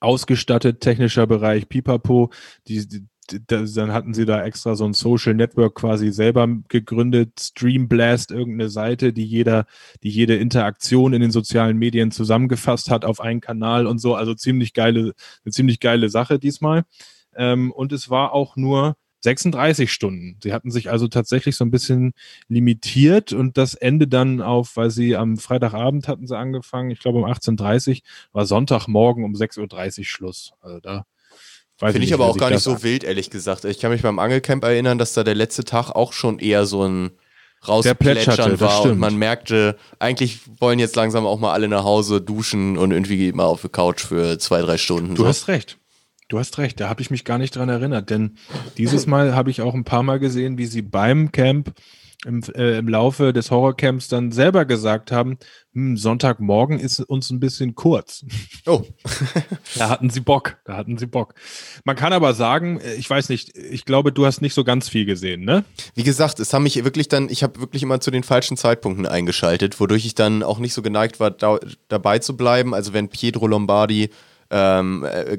[0.00, 2.30] ausgestattet, technischer Bereich, Pipapo,
[2.66, 3.06] die, die
[3.46, 9.12] dann hatten sie da extra so ein Social Network quasi selber gegründet, Streamblast, irgendeine Seite,
[9.12, 9.66] die jeder,
[10.02, 14.14] die jede Interaktion in den sozialen Medien zusammengefasst hat auf einen Kanal und so.
[14.14, 15.14] Also ziemlich geile,
[15.44, 16.84] eine ziemlich geile Sache diesmal.
[17.36, 20.38] Ähm, und es war auch nur 36 Stunden.
[20.42, 22.12] Sie hatten sich also tatsächlich so ein bisschen
[22.48, 27.18] limitiert und das Ende dann auf, weil sie am Freitagabend hatten sie angefangen, ich glaube
[27.18, 28.02] um 18.30 Uhr,
[28.32, 30.52] war Sonntagmorgen um 6.30 Uhr Schluss.
[30.60, 31.06] Also da
[31.78, 33.64] Finde ich aber auch gar nicht so wild, ehrlich gesagt.
[33.64, 36.84] Ich kann mich beim Angelcamp erinnern, dass da der letzte Tag auch schon eher so
[36.84, 37.10] ein
[37.66, 42.76] Rausplätschern war und man merkte, eigentlich wollen jetzt langsam auch mal alle nach Hause duschen
[42.78, 45.14] und irgendwie geht mal auf die Couch für zwei, drei Stunden.
[45.14, 45.28] Du so.
[45.28, 45.78] hast recht.
[46.28, 48.38] Du hast recht, da habe ich mich gar nicht dran erinnert, denn
[48.78, 51.74] dieses Mal habe ich auch ein paar Mal gesehen, wie sie beim Camp
[52.24, 55.38] im, äh, im Laufe des Horrorcamps dann selber gesagt haben,
[55.74, 58.24] Sonntagmorgen ist uns ein bisschen kurz.
[58.66, 58.82] Oh.
[59.76, 61.34] da hatten sie Bock, da hatten sie Bock.
[61.84, 64.88] Man kann aber sagen, äh, ich weiß nicht, ich glaube, du hast nicht so ganz
[64.88, 65.64] viel gesehen, ne?
[65.94, 69.06] Wie gesagt, es haben mich wirklich dann, ich habe wirklich immer zu den falschen Zeitpunkten
[69.06, 71.58] eingeschaltet, wodurch ich dann auch nicht so geneigt war, da,
[71.88, 72.72] dabei zu bleiben.
[72.72, 74.10] Also wenn Pietro Lombardi
[74.56, 75.38] ähm, äh,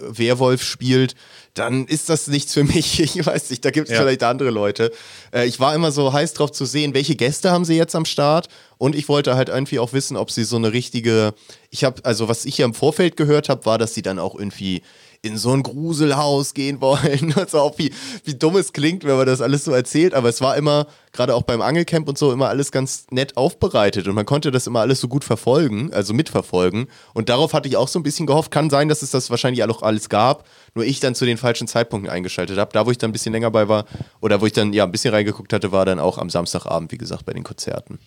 [0.00, 1.16] Werwolf spielt,
[1.54, 3.00] dann ist das nichts für mich.
[3.16, 4.00] Ich weiß nicht, da gibt es ja.
[4.00, 4.92] vielleicht andere Leute.
[5.32, 8.04] Äh, ich war immer so heiß drauf zu sehen, welche Gäste haben sie jetzt am
[8.04, 11.34] Start und ich wollte halt irgendwie auch wissen, ob sie so eine richtige,
[11.70, 14.36] ich habe, also was ich hier im Vorfeld gehört habe, war, dass sie dann auch
[14.38, 14.82] irgendwie
[15.26, 17.34] in so ein Gruselhaus gehen wollen.
[17.46, 17.92] Also auch wie,
[18.24, 20.14] wie dumm es klingt, wenn man das alles so erzählt.
[20.14, 24.08] Aber es war immer, gerade auch beim Angelcamp und so, immer alles ganz nett aufbereitet.
[24.08, 26.86] Und man konnte das immer alles so gut verfolgen, also mitverfolgen.
[27.14, 28.50] Und darauf hatte ich auch so ein bisschen gehofft.
[28.50, 30.46] Kann sein, dass es das wahrscheinlich auch alles gab.
[30.74, 32.72] Nur ich dann zu den falschen Zeitpunkten eingeschaltet habe.
[32.72, 33.84] Da, wo ich dann ein bisschen länger bei war
[34.20, 36.98] oder wo ich dann ja ein bisschen reingeguckt hatte, war dann auch am Samstagabend, wie
[36.98, 37.98] gesagt, bei den Konzerten.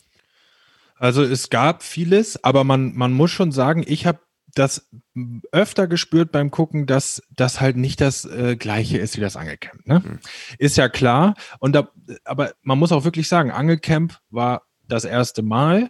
[1.00, 4.20] Also es gab vieles, aber man, man muss schon sagen, ich habe
[4.56, 4.90] das
[5.52, 9.86] öfter gespürt beim Gucken, dass das halt nicht das äh, gleiche ist wie das Angelcamp.
[9.86, 10.02] Ne?
[10.04, 10.20] Mhm.
[10.58, 11.36] Ist ja klar.
[11.60, 11.90] Und da,
[12.26, 15.90] aber man muss auch wirklich sagen, Angelcamp war das erste Mal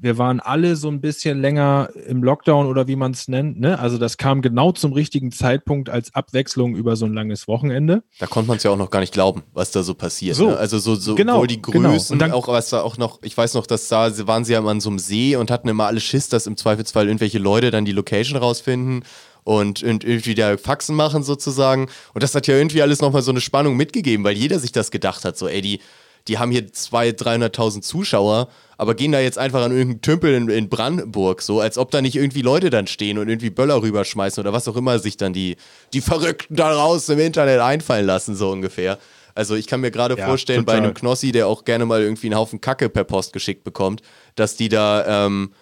[0.00, 3.60] wir waren alle so ein bisschen länger im Lockdown oder wie man es nennt.
[3.60, 3.78] Ne?
[3.78, 8.02] Also das kam genau zum richtigen Zeitpunkt als Abwechslung über so ein langes Wochenende.
[8.18, 10.36] Da konnte man es ja auch noch gar nicht glauben, was da so passiert.
[10.36, 10.56] So, ne?
[10.56, 11.90] Also so, so genau, wohl die genau.
[11.90, 12.34] Größen, genau.
[12.34, 14.80] auch was da auch noch, ich weiß noch, dass da waren sie ja immer an
[14.80, 17.92] so einem See und hatten immer alle Schiss, dass im Zweifelsfall irgendwelche Leute dann die
[17.92, 19.04] Location rausfinden
[19.44, 21.88] und irgendwie da Faxen machen sozusagen.
[22.14, 24.90] Und das hat ja irgendwie alles nochmal so eine Spannung mitgegeben, weil jeder sich das
[24.90, 25.80] gedacht hat, so ey, die
[26.28, 28.48] die haben hier 200.000, 300.000 Zuschauer,
[28.78, 32.02] aber gehen da jetzt einfach an irgendeinen Tümpel in, in, Brandenburg, so als ob da
[32.02, 35.32] nicht irgendwie Leute dann stehen und irgendwie Böller rüberschmeißen oder was auch immer sich dann
[35.32, 35.56] die,
[35.92, 38.98] die Verrückten da raus im Internet einfallen lassen, so ungefähr.
[39.34, 40.86] Also ich kann mir gerade Ja, vorstellen, bei total.
[40.86, 44.02] einem Knossi, der auch gerne mal irgendwie einen Haufen Kacke per Post geschickt bekommt,
[44.34, 45.52] dass die da, ähm,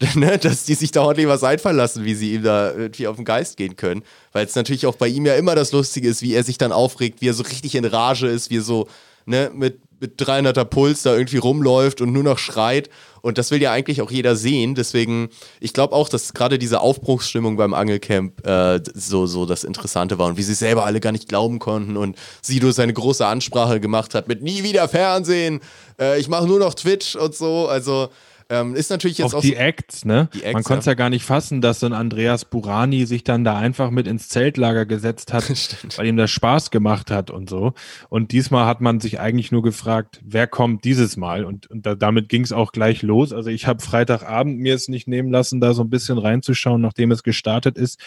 [0.14, 3.16] ne, dass die sich da ordentlich was einfallen lassen, wie sie ihm da irgendwie auf
[3.16, 4.02] den Geist gehen können.
[4.32, 6.72] Weil es natürlich auch bei ihm ja immer das Lustige ist, wie er sich dann
[6.72, 8.88] aufregt, wie er so richtig in Rage ist, wie er so,
[9.26, 12.90] ne, mit, mit 300er Puls da irgendwie rumläuft und nur noch schreit.
[13.22, 14.74] Und das will ja eigentlich auch jeder sehen.
[14.74, 15.28] Deswegen,
[15.60, 20.26] ich glaube auch, dass gerade diese Aufbruchsstimmung beim Angelcamp äh, so, so das Interessante war
[20.26, 24.14] und wie sie selber alle gar nicht glauben konnten und Sido seine große Ansprache gemacht
[24.14, 25.60] hat mit nie wieder Fernsehen,
[26.00, 27.68] äh, ich mache nur noch Twitch und so.
[27.68, 28.08] Also
[28.52, 30.28] ähm, ist natürlich jetzt Auf auch die so, Acts, ne?
[30.34, 30.92] Die Acts, Man konnte es ja.
[30.92, 34.84] gar nicht fassen, dass so ein Andreas Burani sich dann da einfach mit ins Zeltlager
[34.84, 35.48] gesetzt hat,
[35.96, 37.72] weil ihm das Spaß gemacht hat und so.
[38.10, 41.46] Und diesmal hat man sich eigentlich nur gefragt, wer kommt dieses Mal?
[41.46, 43.32] Und, und da, damit ging es auch gleich los.
[43.32, 47.10] Also ich habe Freitagabend mir es nicht nehmen lassen, da so ein bisschen reinzuschauen, nachdem
[47.10, 47.98] es gestartet ist.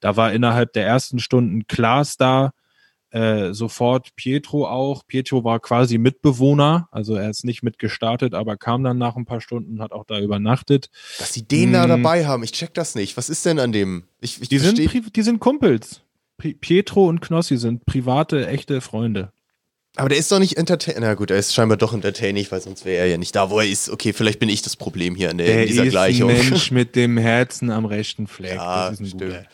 [0.00, 2.52] Da war innerhalb der ersten Stunden Klaas da,
[3.14, 5.06] äh, sofort Pietro auch.
[5.06, 9.40] Pietro war quasi Mitbewohner, also er ist nicht mitgestartet, aber kam dann nach ein paar
[9.40, 10.90] Stunden, hat auch da übernachtet.
[11.18, 11.90] dass sie den da Mm.
[11.90, 12.42] dabei haben.
[12.42, 13.16] Ich check das nicht.
[13.16, 14.04] Was ist denn an dem?
[14.20, 16.00] Ich, ich Die sind, versteh- die sind Kumpels.
[16.38, 19.30] Pietro und Knossi sind private, echte Freunde.
[19.96, 21.02] aber der ist doch nicht entertaining.
[21.02, 23.60] Na gut, er ist scheinbar doch entertaining, weil sonst wäre er ja nicht da, wo
[23.60, 23.88] er ist.
[23.88, 26.30] Okay, vielleicht bin ich das Problem hier in, der, in dieser ist Gleichung.
[26.30, 28.56] ein Mensch mit dem Herzen am rechten Fleck.
[28.56, 29.22] Ja, das ist ein stimmt.
[29.22, 29.44] guter.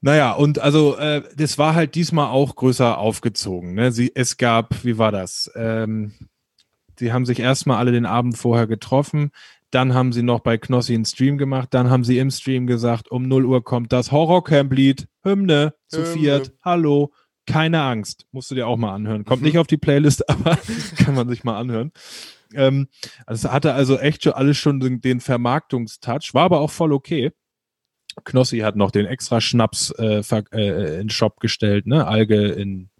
[0.00, 3.74] Naja, und also äh, das war halt diesmal auch größer aufgezogen.
[3.74, 3.92] Ne?
[3.92, 5.50] Sie, es gab, wie war das?
[5.56, 6.12] Ähm,
[6.98, 9.30] sie haben sich erstmal alle den Abend vorher getroffen,
[9.70, 13.10] dann haben sie noch bei Knossi einen Stream gemacht, dann haben sie im Stream gesagt,
[13.10, 16.12] um 0 Uhr kommt das Horrorcamp-Lied, Hymne, zu Hymne.
[16.12, 17.12] viert, hallo,
[17.46, 19.24] keine Angst, musst du dir auch mal anhören.
[19.24, 19.46] Kommt Mhm.
[19.48, 20.58] nicht auf die Playlist, aber
[20.98, 21.90] kann man sich mal anhören.
[22.54, 22.86] Ähm,
[23.26, 26.92] also es hatte also echt schon alles schon den, den Vermarktungstouch, war aber auch voll
[26.92, 27.32] okay.
[28.24, 30.20] Knossi hat noch den extra Schnaps äh,
[30.52, 32.06] äh, in den Shop gestellt, ne?
[32.06, 32.90] Alge in,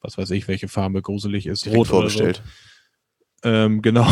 [0.00, 2.38] was weiß ich, welche Farbe gruselig ist, Direkt rot vorbestellt.
[2.40, 2.52] oder so.
[3.42, 4.06] Ähm, genau.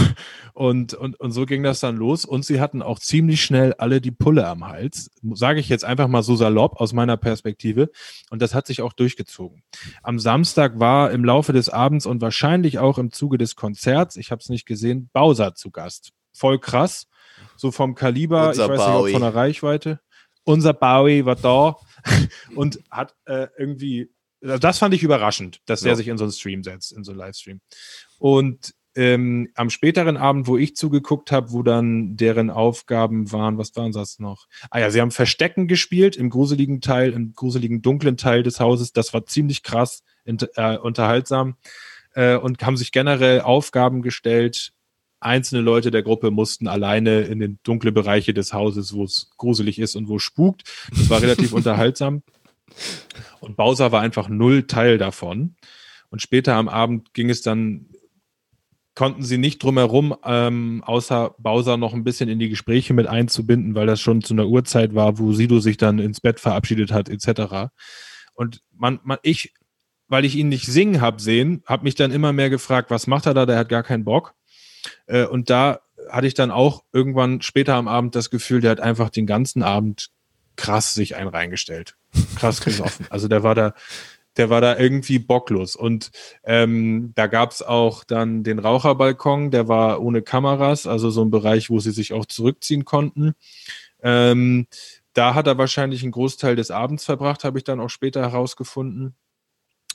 [0.55, 2.25] Und, und, und so ging das dann los.
[2.25, 5.11] Und sie hatten auch ziemlich schnell alle die Pulle am Hals.
[5.35, 7.91] Sage ich jetzt einfach mal so salopp aus meiner Perspektive.
[8.31, 9.63] Und das hat sich auch durchgezogen.
[10.03, 14.31] Am Samstag war im Laufe des Abends und wahrscheinlich auch im Zuge des Konzerts, ich
[14.31, 16.11] habe es nicht gesehen, Bowser zu Gast.
[16.33, 17.07] Voll krass.
[17.57, 19.11] So vom Kaliber, Unser ich weiß nicht, Bowie.
[19.11, 20.01] ob von der Reichweite.
[20.49, 21.77] Unser Bowie war da
[22.55, 24.11] und hat äh, irgendwie,
[24.43, 25.97] also das fand ich überraschend, dass der Ja.
[25.97, 27.61] sich in so einen Stream setzt, in so einen Livestream.
[28.19, 33.77] Und ähm, am späteren Abend, wo ich zugeguckt habe, wo dann deren Aufgaben waren, was
[33.77, 34.47] waren das noch?
[34.71, 38.93] Ah ja, sie haben Verstecken gespielt im gruseligen Teil, im gruseligen dunklen Teil des Hauses.
[38.93, 41.57] Das war ziemlich krass äh, unterhaltsam
[42.15, 44.73] äh, und haben sich generell Aufgaben gestellt.
[45.21, 49.79] Einzelne Leute der Gruppe mussten alleine in den dunkle Bereiche des Hauses, wo es gruselig
[49.79, 50.63] ist und wo es spukt.
[50.91, 52.23] Das war relativ unterhaltsam.
[53.41, 55.57] Und Bowser war einfach null Teil davon.
[56.11, 57.87] Und später am Abend ging es dann,
[58.95, 63.75] konnten sie nicht drumherum, ähm, außer Bowser noch ein bisschen in die Gespräche mit einzubinden,
[63.75, 67.09] weil das schon zu einer Uhrzeit war, wo Sido sich dann ins Bett verabschiedet hat,
[67.09, 67.71] etc.
[68.35, 69.53] Und man, man, ich,
[70.09, 73.27] weil ich ihn nicht singen hab sehen, habe mich dann immer mehr gefragt, was macht
[73.27, 73.47] er da?
[73.47, 74.35] Der hat gar keinen Bock.
[75.07, 78.81] Äh, und da hatte ich dann auch irgendwann später am Abend das Gefühl, der hat
[78.81, 80.11] einfach den ganzen Abend
[80.57, 81.97] krass sich einen reingestellt.
[82.37, 83.07] Krass gesoffen.
[83.11, 83.75] Also der war da,
[84.37, 85.77] der war da irgendwie bocklos.
[85.77, 86.11] Und
[86.45, 91.71] ähm, da gab's auch dann den Raucherbalkon, der war ohne Kameras, also so ein Bereich,
[91.71, 93.35] wo sie sich auch zurückziehen konnten.
[94.03, 94.67] Ähm,
[95.13, 99.17] da hat er wahrscheinlich einen Großteil des Abends verbracht, habe ich dann auch später herausgefunden.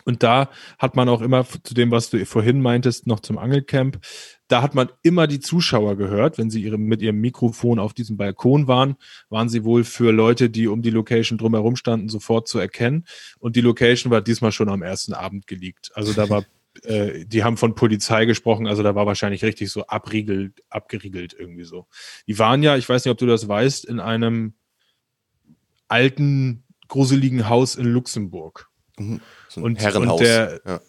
[0.06, 0.50] Und da
[0.80, 4.00] hat man auch immer zu dem, was du vorhin meintest, noch zum Angelcamp,
[4.48, 8.18] da hat man immer die Zuschauer gehört, wenn sie ihre, mit ihrem Mikrofon auf diesem
[8.18, 8.96] Balkon waren,
[9.30, 13.06] waren sie wohl für Leute, die um die Location drumherum standen, sofort zu erkennen.
[13.40, 15.92] Und die Location war diesmal schon am ersten Abend geleakt.
[15.96, 16.46] Also da war,
[16.84, 21.64] äh, die haben von Polizei gesprochen, also da war wahrscheinlich richtig so abriegelt, abgeriegelt irgendwie
[21.64, 21.88] so.
[22.28, 24.54] Die waren ja, ich weiß nicht, ob du das weißt, in einem
[25.88, 28.70] alten, gruseligen Haus in Luxemburg.
[28.98, 30.20] So ein Und- Herrenhaus.
[30.20, 30.82] und der- ja.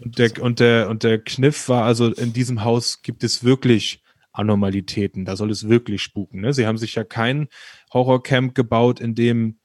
[0.00, 4.02] Und der, und, der, und der Kniff war also, in diesem Haus gibt es wirklich
[4.32, 5.24] Anormalitäten.
[5.24, 6.42] Da soll es wirklich spuken.
[6.42, 6.52] Ne?
[6.52, 7.48] Sie haben sich ja kein
[7.94, 9.58] Horrorcamp gebaut, in dem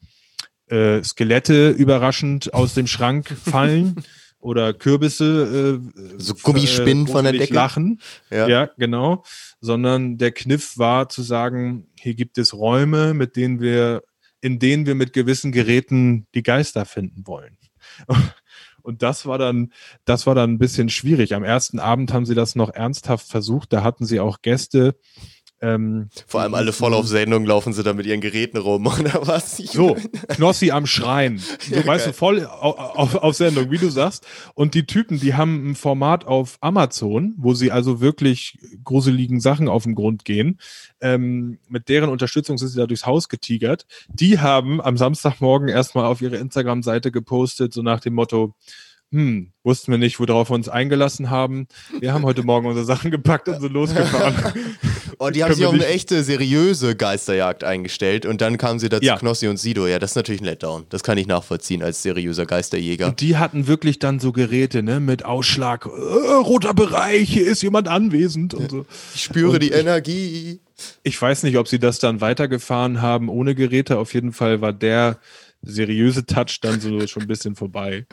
[0.69, 3.95] äh, Skelette überraschend aus dem Schrank fallen
[4.39, 7.53] oder Kürbisse äh, So Gummispinnen von der Decke.
[7.53, 7.99] lachen.
[8.31, 8.47] Ja.
[8.47, 8.69] Ja.
[8.77, 9.23] genau.
[9.59, 14.01] Sondern der Kniff war zu sagen, hier gibt es Räume, mit denen wir,
[14.39, 17.57] in denen wir mit gewissen Geräten die Geister finden wollen.
[18.84, 19.72] Und das war dann,
[20.06, 21.36] das war dann ein bisschen schwierig.
[21.36, 23.72] Am ersten Abend haben sie das noch ernsthaft versucht.
[23.74, 24.95] Da hatten sie auch Gäste,
[25.64, 29.28] Ähm, Vor allem alle voll auf Sendung laufen sie da mit ihren Geräten rum oder
[29.28, 29.59] was?
[29.59, 29.95] Ich so,
[30.30, 31.38] Knossi am Schreien.
[31.38, 32.14] So, Ja, weißt geil.
[32.14, 34.26] du, voll auf, auf, auf Sendung, wie du sagst.
[34.55, 39.68] Und die Typen, die haben ein Format auf Amazon, wo sie also wirklich gruseligen Sachen
[39.70, 40.59] auf den Grund gehen.
[40.99, 43.86] Ähm, mit deren Unterstützung sind sie da durchs Haus getigert.
[44.09, 48.55] Die haben am Samstagmorgen erstmal auf ihre Instagram-Seite gepostet, so nach dem Motto,
[49.12, 51.68] hm, wussten wir nicht, worauf wir uns eingelassen haben.
[51.99, 54.36] Wir haben heute Morgen unsere Sachen gepackt und sind losgefahren.
[55.24, 59.05] Oh, die haben sich auf eine echte, seriöse Geisterjagd eingestellt und dann kamen sie dazu
[59.05, 59.17] Ja.
[59.17, 59.86] Knossi und Sido.
[59.86, 60.86] Ja, das ist natürlich ein Letdown.
[60.89, 63.09] Das kann ich nachvollziehen als seriöser Geisterjäger.
[63.09, 67.61] Und die hatten wirklich dann so Geräte, ne, mit Ausschlag, äh, roter Bereich, hier ist
[67.61, 68.86] jemand anwesend und so.
[69.13, 70.59] Ich spüre Und die ich- Energie.
[71.03, 73.99] Ich weiß nicht, ob sie das dann weitergefahren haben ohne Geräte.
[73.99, 75.19] Auf jeden Fall war der
[75.61, 78.07] seriöse Touch dann so schon ein bisschen vorbei.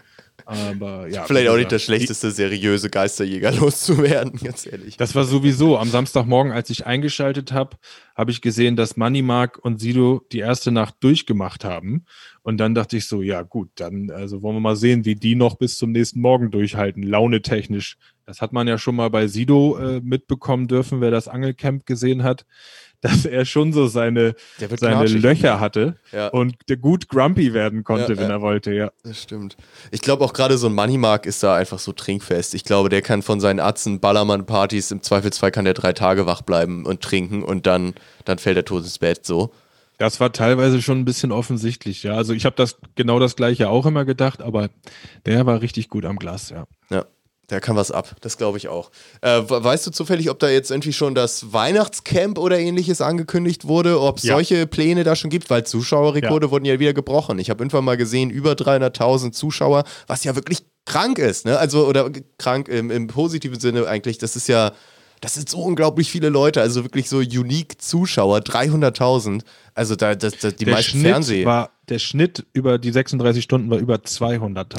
[0.48, 1.24] Aber ja.
[1.24, 4.96] Vielleicht auch nicht das schlechteste, seriöse Geisterjäger loszuwerden, ganz ehrlich.
[4.96, 7.76] Das war sowieso am Samstagmorgen, als ich eingeschaltet habe,
[8.14, 12.06] habe ich gesehen, dass Moneymark und Sido die erste Nacht durchgemacht haben.
[12.40, 15.34] Und dann dachte ich so, ja gut, dann also wollen wir mal sehen, wie die
[15.34, 17.98] noch bis zum nächsten Morgen durchhalten, launetechnisch.
[18.24, 22.22] Das hat man ja schon mal bei Sido äh, mitbekommen dürfen, wer das Angelcamp gesehen
[22.22, 22.46] hat,
[23.00, 24.34] dass er schon so seine,
[24.76, 25.04] seine.
[25.06, 26.28] Löcher hatte Ja.
[26.28, 28.36] und der gut grumpy werden konnte, Ja, wenn ja.
[28.36, 28.90] er wollte, ja.
[29.04, 29.56] Das stimmt.
[29.90, 32.54] Ich glaube auch gerade so ein Moneymark ist da einfach so trinkfest.
[32.54, 36.42] Ich glaube, der kann von seinen Atzen Ballermann-Partys im Zweifelsfall kann der drei Tage wach
[36.42, 37.94] bleiben und trinken und dann,
[38.24, 39.52] dann fällt er tot ins Bett so.
[39.98, 42.14] Das war teilweise schon ein bisschen offensichtlich, ja.
[42.14, 44.68] Also ich habe das genau das gleiche auch immer gedacht, aber
[45.26, 46.66] der war richtig gut am Glas, ja.
[46.88, 47.04] Ja,
[47.50, 48.14] der kann was ab.
[48.20, 48.90] Das glaube ich auch.
[49.22, 53.66] Äh, we- weißt du zufällig, ob da jetzt irgendwie schon das Weihnachtscamp oder ähnliches angekündigt
[53.66, 54.00] wurde?
[54.00, 54.34] Ob es Ja.
[54.34, 55.48] solche Pläne da schon gibt?
[55.50, 57.38] Weil Zuschauerrekorde wurden ja wieder gebrochen.
[57.38, 61.58] Ich habe irgendwann mal gesehen, über 300.000 Zuschauer, was ja wirklich krank ist, ne?
[61.58, 64.18] Also, oder krank im, im positiven Sinne eigentlich.
[64.18, 64.72] Das ist ja,
[65.20, 69.42] das sind so unglaublich viele Leute, also wirklich so unique Zuschauer, 300.000.
[69.74, 71.44] Also, da, das, das, die der meisten Schnitt Fernseh.
[71.44, 74.64] war, der Schnitt über die 36 Stunden war über 200.000.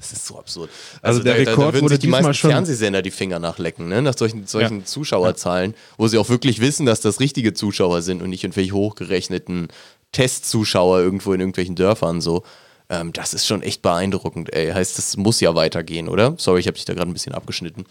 [0.00, 0.70] Das ist so absurd.
[1.02, 3.38] Also der da, da, da Rekord würden wurde sich die meisten schon- Fernsehsender die Finger
[3.38, 4.00] nachlecken, ne?
[4.00, 4.84] nach solchen, solchen Ja.
[4.86, 9.68] Zuschauerzahlen, wo sie auch wirklich wissen, dass das richtige Zuschauer sind und nicht irgendwelche hochgerechneten
[10.12, 12.44] Testzuschauer irgendwo in irgendwelchen Dörfern so.
[12.88, 14.72] Ähm, das ist schon echt beeindruckend, ey.
[14.72, 16.34] Heißt, das muss ja weitergehen, oder?
[16.38, 17.84] Sorry, ich habe dich da gerade ein bisschen abgeschnitten.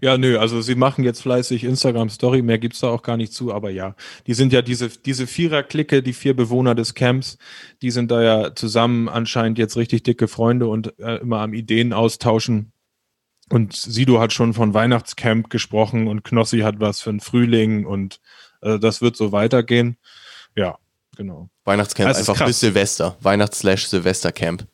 [0.00, 3.52] Ja, nö, also sie machen jetzt fleißig Instagram-Story, mehr gibt's da auch gar nicht zu,
[3.52, 3.94] aber ja,
[4.26, 7.38] die sind ja diese, diese Vierer-Clique, die vier Bewohner des Camps,
[7.82, 11.92] die sind da ja zusammen anscheinend jetzt richtig dicke Freunde und äh, immer am Ideen
[11.92, 12.72] austauschen.
[13.50, 18.20] Und Sido hat schon von Weihnachtscamp gesprochen und Knossi hat was für einen Frühling und
[18.62, 19.98] äh, das wird so weitergehen.
[20.56, 20.78] Ja,
[21.16, 21.50] genau.
[21.64, 23.16] Weihnachtscamp ist einfach bis Silvester.
[23.20, 24.66] Weihnachts-Silvester-Camp.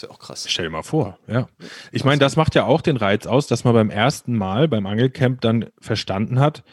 [0.00, 0.46] Das wäre auch krass.
[0.48, 1.46] Stell dir mal vor, ja.
[1.92, 4.86] Ich meine, das macht ja auch den Reiz aus, dass man beim ersten Mal beim
[4.86, 6.64] Angelcamp dann verstanden hat,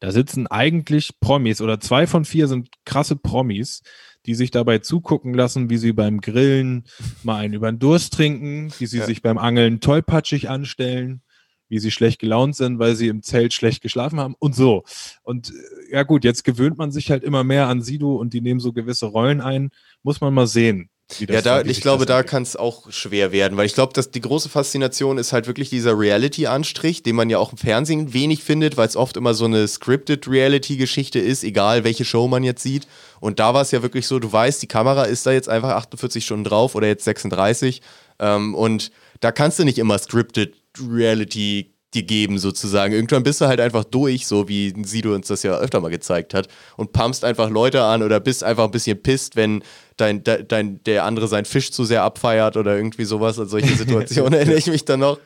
[0.00, 3.82] da sitzen eigentlich Promis oder zwei von vier sind krasse Promis,
[4.26, 6.84] die sich dabei zugucken lassen, wie sie beim Grillen
[7.22, 9.06] mal einen über den Durst trinken, wie sie Ja.
[9.06, 11.22] sich beim Angeln tollpatschig anstellen,
[11.70, 14.84] wie sie schlecht gelaunt sind, weil sie im Zelt schlecht geschlafen haben und so.
[15.22, 18.42] Und äh, ja gut, jetzt gewöhnt man sich halt immer mehr an Sido und die
[18.42, 19.70] nehmen so gewisse Rollen ein.
[20.02, 20.90] Muss man mal sehen.
[21.20, 24.22] Ja, da, ich glaube, da kann es auch schwer werden, weil ich glaube, dass die
[24.22, 28.78] große Faszination ist halt wirklich dieser Reality-Anstrich, den man ja auch im Fernsehen wenig findet,
[28.78, 32.88] weil es oft immer so eine scripted Reality-Geschichte ist, egal welche Show man jetzt sieht.
[33.20, 35.70] Und da war es ja wirklich so, du weißt, die Kamera ist da jetzt einfach
[35.70, 37.82] 48 Stunden drauf oder jetzt 36.
[38.18, 38.90] Ähm, und
[39.20, 42.92] da kannst du nicht immer scripted Reality dir geben, sozusagen.
[42.92, 46.34] Irgendwann bist du halt einfach durch, so wie Sido uns das ja öfter mal gezeigt
[46.34, 49.62] hat, und pumpst einfach Leute an oder bist einfach ein bisschen pisst, wenn
[49.96, 53.38] dein, de- dein, der andere seinen Fisch zu sehr abfeiert oder irgendwie sowas.
[53.38, 55.18] An solche Situationen erinnere ich mich dann noch.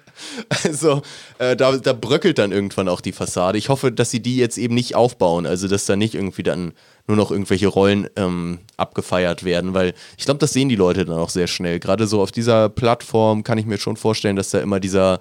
[0.64, 1.02] Also,
[1.38, 3.56] äh, da, da bröckelt dann irgendwann auch die Fassade.
[3.56, 6.72] Ich hoffe, dass sie die jetzt eben nicht aufbauen, also dass da nicht irgendwie dann
[7.06, 11.16] nur noch irgendwelche Rollen ähm, abgefeiert werden, weil ich glaube, das sehen die Leute dann
[11.18, 11.78] auch sehr schnell.
[11.78, 15.20] Gerade so auf dieser Plattform kann ich mir schon vorstellen, dass da immer dieser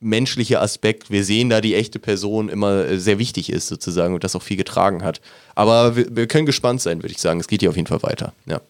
[0.00, 4.22] menschliche Aspekt, wir sehen da die echte Person immer äh, sehr wichtig ist sozusagen und
[4.24, 5.20] das auch viel getragen hat.
[5.54, 7.40] Aber wir, wir können gespannt sein, würde ich sagen.
[7.40, 8.34] Es geht hier auf jeden Fall weiter.
[8.46, 8.60] Ja.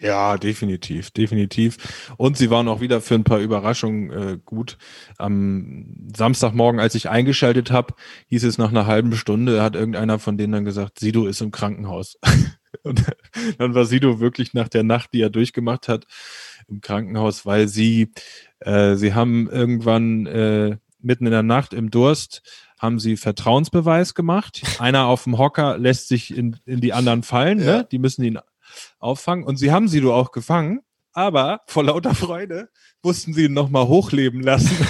[0.00, 1.78] Ja, definitiv, definitiv.
[2.16, 4.76] Und sie waren auch wieder für ein paar Überraschungen äh, gut.
[5.18, 7.94] Am Samstagmorgen, als ich eingeschaltet habe,
[8.28, 11.50] hieß es nach einer halben Stunde, hat irgendeiner von denen dann gesagt, Sido ist im
[11.50, 12.18] Krankenhaus.
[12.82, 13.04] Und
[13.58, 16.06] dann war Sido wirklich nach der Nacht, die er durchgemacht hat,
[16.68, 18.12] im Krankenhaus, weil sie,
[18.60, 22.42] äh, sie haben irgendwann äh, mitten in der Nacht im Durst
[22.78, 24.62] haben sie Vertrauensbeweis gemacht.
[24.78, 27.78] Einer auf dem Hocker lässt sich in, in die anderen fallen, Ja.
[27.78, 27.88] ne?
[27.90, 28.38] Die müssen ihn
[28.98, 29.44] auffangen.
[29.44, 30.80] Und sie haben Sido auch gefangen,
[31.12, 32.68] aber vor lauter Freude
[33.02, 34.70] mussten sie ihn nochmal hochleben lassen.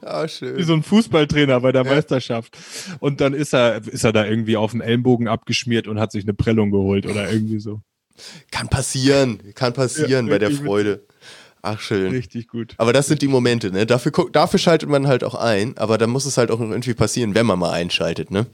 [0.00, 0.56] Ah, schön.
[0.56, 2.56] Wie so ein Fußballtrainer bei der Meisterschaft.
[2.98, 6.24] Und dann ist er, ist er da irgendwie auf dem Ellenbogen abgeschmiert und hat sich
[6.24, 7.82] eine Prellung geholt oder irgendwie so.
[8.50, 11.06] Kann passieren, kann passieren Ja, bei der Freude.
[11.62, 12.10] Ach, schön.
[12.10, 12.74] Richtig gut.
[12.78, 13.84] Aber das sind die Momente, ne?
[13.84, 17.34] Dafür, dafür schaltet man halt auch ein, aber dann muss es halt auch irgendwie passieren,
[17.34, 18.46] wenn man mal einschaltet, ne?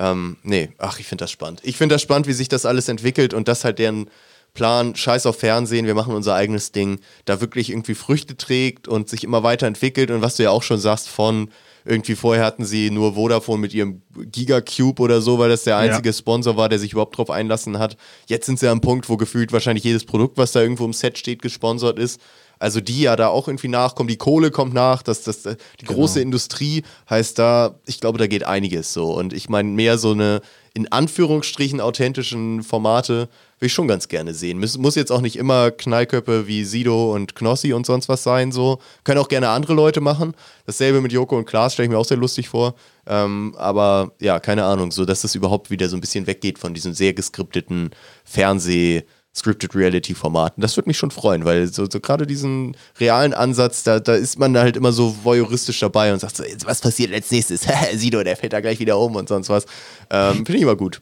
[0.00, 1.60] Ähm, nee, ach, ich finde das spannend.
[1.62, 4.08] Ich finde das spannend, wie sich das alles entwickelt und dass halt deren
[4.54, 9.08] Plan, scheiß auf Fernsehen, wir machen unser eigenes Ding, da wirklich irgendwie Früchte trägt und
[9.08, 11.50] sich immer weiterentwickelt und was du ja auch schon sagst von
[11.84, 16.12] irgendwie vorher hatten sie nur Vodafone mit ihrem Gigacube oder so, weil das der einzige
[16.12, 17.96] Sponsor war, der sich überhaupt drauf einlassen hat.
[18.26, 21.16] Jetzt sind sie am Punkt, wo gefühlt wahrscheinlich jedes Produkt, was da irgendwo im Set
[21.18, 22.20] steht, gesponsert ist.
[22.60, 26.20] Also die ja da auch irgendwie nachkommen, die Kohle kommt nach, das, das, die große
[26.20, 29.12] Industrie heißt da, ich glaube, da geht einiges so.
[29.12, 30.42] Und ich meine, mehr so eine
[30.72, 34.60] in Anführungsstrichen authentischen Formate will ich schon ganz gerne sehen.
[34.60, 38.52] Muss, muss jetzt auch nicht immer Knallköpfe wie Sido und Knossi und sonst was sein,
[38.52, 38.78] so.
[39.04, 40.34] Können auch gerne andere Leute machen.
[40.66, 42.74] Dasselbe mit Joko und Klaas stelle ich mir auch sehr lustig vor.
[43.06, 46.74] Ähm, aber ja, keine Ahnung, so dass das überhaupt wieder so ein bisschen weggeht von
[46.74, 47.90] diesem sehr geskripteten
[48.24, 49.04] Fernseh-
[49.34, 50.60] Scripted Reality Formaten.
[50.60, 54.38] Das würde mich schon freuen, weil so, so gerade diesen realen Ansatz, da, da ist
[54.38, 57.66] man halt immer so voyeuristisch dabei und sagt so, jetzt, was passiert als nächstes?
[57.94, 59.66] Sido, der fällt da gleich wieder um und sonst was.
[60.10, 61.00] Ähm, Finde ich immer gut.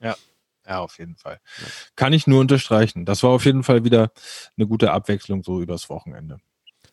[0.00, 0.16] Ja.
[0.66, 1.40] Ja, auf jeden Fall.
[1.94, 3.04] Kann ich nur unterstreichen.
[3.04, 4.10] Das war auf jeden Fall wieder
[4.56, 6.38] eine gute Abwechslung so übers Wochenende.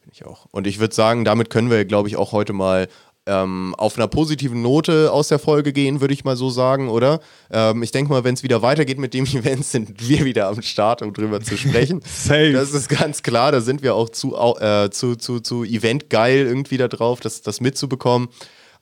[0.01, 0.47] Finde ich auch.
[0.51, 2.89] Und ich würde sagen, damit können wir, glaube ich, auch heute mal
[3.28, 7.19] ähm, auf einer positiven Note aus der Folge gehen, würde ich mal so sagen, oder?
[7.51, 10.61] Ähm, ich denke mal, wenn es wieder weitergeht mit dem Event, sind wir wieder am
[10.61, 12.01] Start, um drüber zu sprechen.
[12.05, 12.51] Safe.
[12.53, 16.78] Das ist ganz klar, da sind wir auch zu, äh, zu, zu, zu eventgeil irgendwie
[16.78, 18.30] da drauf, das, das mitzubekommen.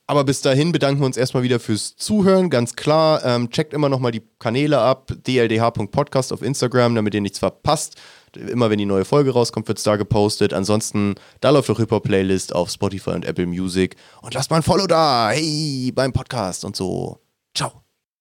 [0.06, 3.24] Aber bis dahin bedanken wir uns erstmal wieder fürs Zuhören, ganz klar.
[3.24, 7.94] Ähm, checkt immer nochmal die Kanäle ab, dldh.podcast auf Instagram, damit ihr nichts verpasst.
[8.36, 10.52] Immer wenn die neue Folge rauskommt, wird es da gepostet.
[10.52, 13.96] Ansonsten, da läuft auch Hip-Hop-Playlist auf Spotify und Apple Music.
[14.22, 17.18] Und lasst mal ein Follow da, hey, beim Podcast und so.